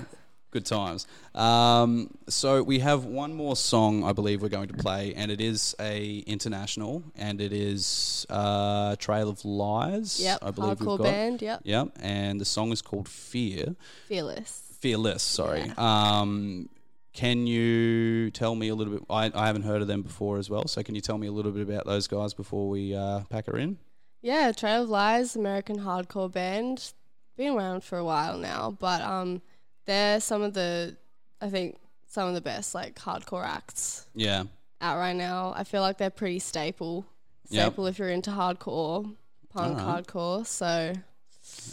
[0.52, 1.08] good times.
[1.34, 5.42] Um, so we have one more song, I believe we're going to play, and it
[5.42, 10.20] is a international, and it is uh, Trail of Lies.
[10.22, 11.04] Yep, I believe we've hardcore got.
[11.06, 11.62] band, yep.
[11.64, 13.76] Yep, and the song is called Fear.
[14.08, 14.62] Fearless.
[14.82, 15.72] Fearless, sorry.
[15.78, 16.70] Um,
[17.14, 19.04] can you tell me a little bit?
[19.10, 21.32] I, I haven't heard of them before as well, so can you tell me a
[21.32, 23.78] little bit about those guys before we uh, pack her in?
[24.24, 26.94] Yeah, Trail of Lies, American hardcore band.
[27.36, 29.42] Been around for a while now, but um,
[29.86, 30.96] they're some of the,
[31.42, 31.78] I think,
[32.08, 34.44] some of the best like hardcore acts Yeah,
[34.80, 35.54] out right now.
[35.58, 37.06] I feel like they're pretty staple,
[37.50, 37.74] Yep.
[37.74, 39.14] staple if you're into hardcore,
[39.50, 40.06] punk Alright.
[40.08, 40.46] hardcore.
[40.46, 40.94] So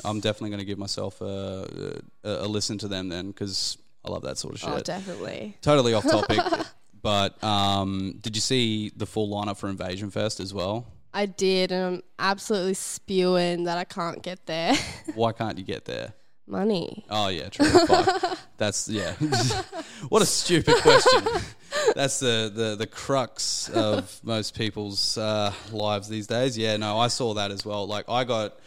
[0.04, 4.10] I'm definitely going to give myself a, a, a listen to them then because I
[4.10, 4.70] love that sort of shit.
[4.70, 5.56] oh, definitely.
[5.62, 6.40] totally off topic,
[7.00, 10.86] but um, did you see the full lineup for Invasion Fest as well?
[11.12, 14.74] I did, and I'm absolutely spewing that I can't get there.
[15.14, 16.12] Why can't you get there?
[16.46, 17.04] Money.
[17.08, 17.66] Oh yeah, true.
[17.66, 18.38] Fuck.
[18.56, 19.12] That's yeah.
[20.08, 21.22] what a stupid question.
[21.94, 26.58] That's the, the, the crux of most people's uh, lives these days.
[26.58, 27.86] Yeah, no, I saw that as well.
[27.86, 28.58] Like I got,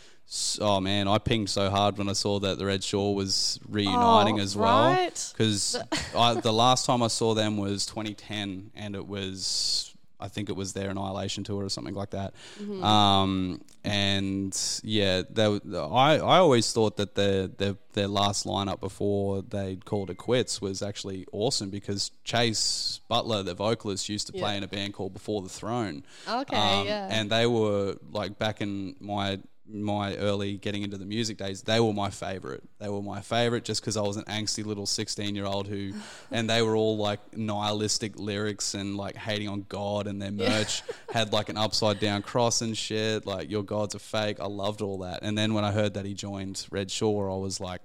[0.61, 4.39] oh man, I pinged so hard when I saw that the Red Shore was reuniting
[4.39, 4.91] Oh, as well.
[4.93, 5.31] right.
[5.33, 5.77] Because
[6.13, 9.92] the last time I saw them was 2010, and it was.
[10.23, 12.33] I think it was their Annihilation tour or something like that.
[12.61, 12.83] Mm-hmm.
[12.83, 19.41] Um, and yeah, they, I I always thought that their their their last lineup before
[19.41, 24.51] they called it quits was actually awesome because Chase Butler, the vocalist, used to play
[24.53, 24.57] Yeah.
[24.59, 26.03] in a band called Before the Throne.
[26.27, 27.07] Okay, Um, yeah.
[27.11, 31.79] And they were like back in my my early getting into the music days, they
[31.79, 32.63] were my favorite.
[32.79, 35.93] They were my favorite just because I was an angsty little 16 year old who,
[36.31, 40.83] and they were all like nihilistic lyrics and like hating on God, and their merch
[41.11, 43.25] had like an upside down cross and shit.
[43.25, 44.39] Like, your God's are fake.
[44.39, 45.19] I loved all that.
[45.21, 47.81] And then when I heard that he joined Red Shore, I was like,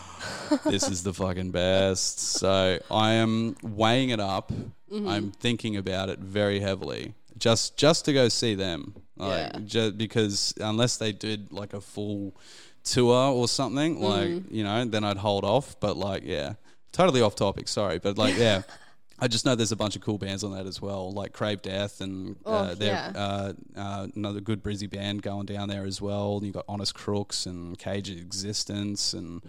[0.64, 2.18] this is the fucking best.
[2.18, 4.52] So I am weighing it up.
[4.92, 5.08] Mm-hmm.
[5.08, 8.94] I'm thinking about it very heavily, just just to go see them.
[9.16, 9.58] Like, Yeah.
[9.64, 12.34] ju- because unless they did like a full
[12.84, 14.04] tour or something, Mm-hmm.
[14.04, 15.76] like you know, then I'd hold off.
[15.80, 16.54] But like, yeah,
[16.92, 17.68] totally off topic.
[17.68, 18.62] Sorry, but like, yeah.
[19.18, 21.62] I just know there's a bunch of cool bands on that as well, like Crave
[21.62, 23.12] Death and uh, Oh, they're yeah.
[23.14, 26.38] uh, uh, another good Brizzy band going down there as well.
[26.38, 29.40] And you got Honest Crooks and Cage Existence and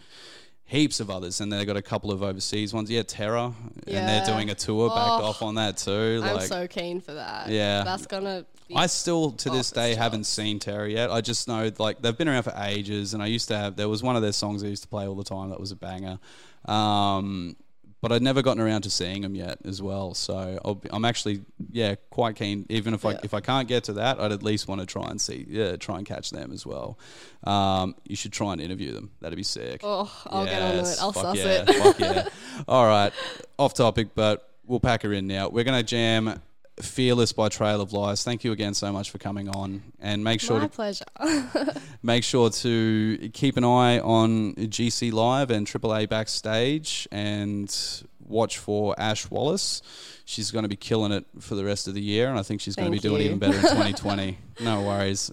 [0.65, 1.41] heaps of others.
[1.41, 2.91] And they've got a couple of overseas ones.
[2.91, 3.51] Yeah, Terror,
[3.87, 6.21] and they're doing a tour backed Oh, off on that too.
[6.23, 7.49] I'm so keen for that.
[7.49, 7.83] Yeah.
[7.83, 11.11] That's gonna be I still to this day haven't seen Terror yet.
[11.11, 13.75] I just know like they've been around for ages, and I used to have.
[13.75, 15.49] There was one of their songs I used to play all the time.
[15.49, 16.19] That was a banger.
[16.65, 17.55] Um,
[18.01, 20.13] but I'd never gotten around to seeing them yet as well.
[20.13, 21.41] So I'll be, I'm actually
[21.71, 22.65] yeah quite keen.
[22.69, 23.19] Even if I Yeah.
[23.23, 25.77] if I can't get to that, I'd at least want to try and see yeah
[25.77, 26.97] try and catch them as well.
[27.45, 29.11] Um, you should try and interview them.
[29.21, 29.81] That'd be sick.
[29.83, 31.01] Oh, I'll get on Yes, it.
[31.01, 31.75] I'll fuck suss yeah, it.
[31.75, 32.27] fuck yeah.
[32.67, 33.13] All right,
[33.57, 35.47] off topic, but we'll pack her in now.
[35.47, 36.41] We're gonna jam
[36.81, 38.23] "Fearless" by Trail of Lies.
[38.23, 41.05] Thank you again so much for coming on, and make sure My to pleasure.
[42.03, 48.95] make sure to keep an eye on GC Live and AAA backstage, and watch for
[48.99, 49.81] Ash Wallace.
[50.25, 52.61] She's going to be killing it for the rest of the year, and I think
[52.61, 54.37] she's going to be Thank doing even better in 2020.
[54.61, 55.31] no worries.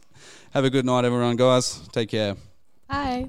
[0.53, 1.81] Have a good night, everyone, guys.
[1.93, 2.37] Take care.
[2.89, 3.29] Bye.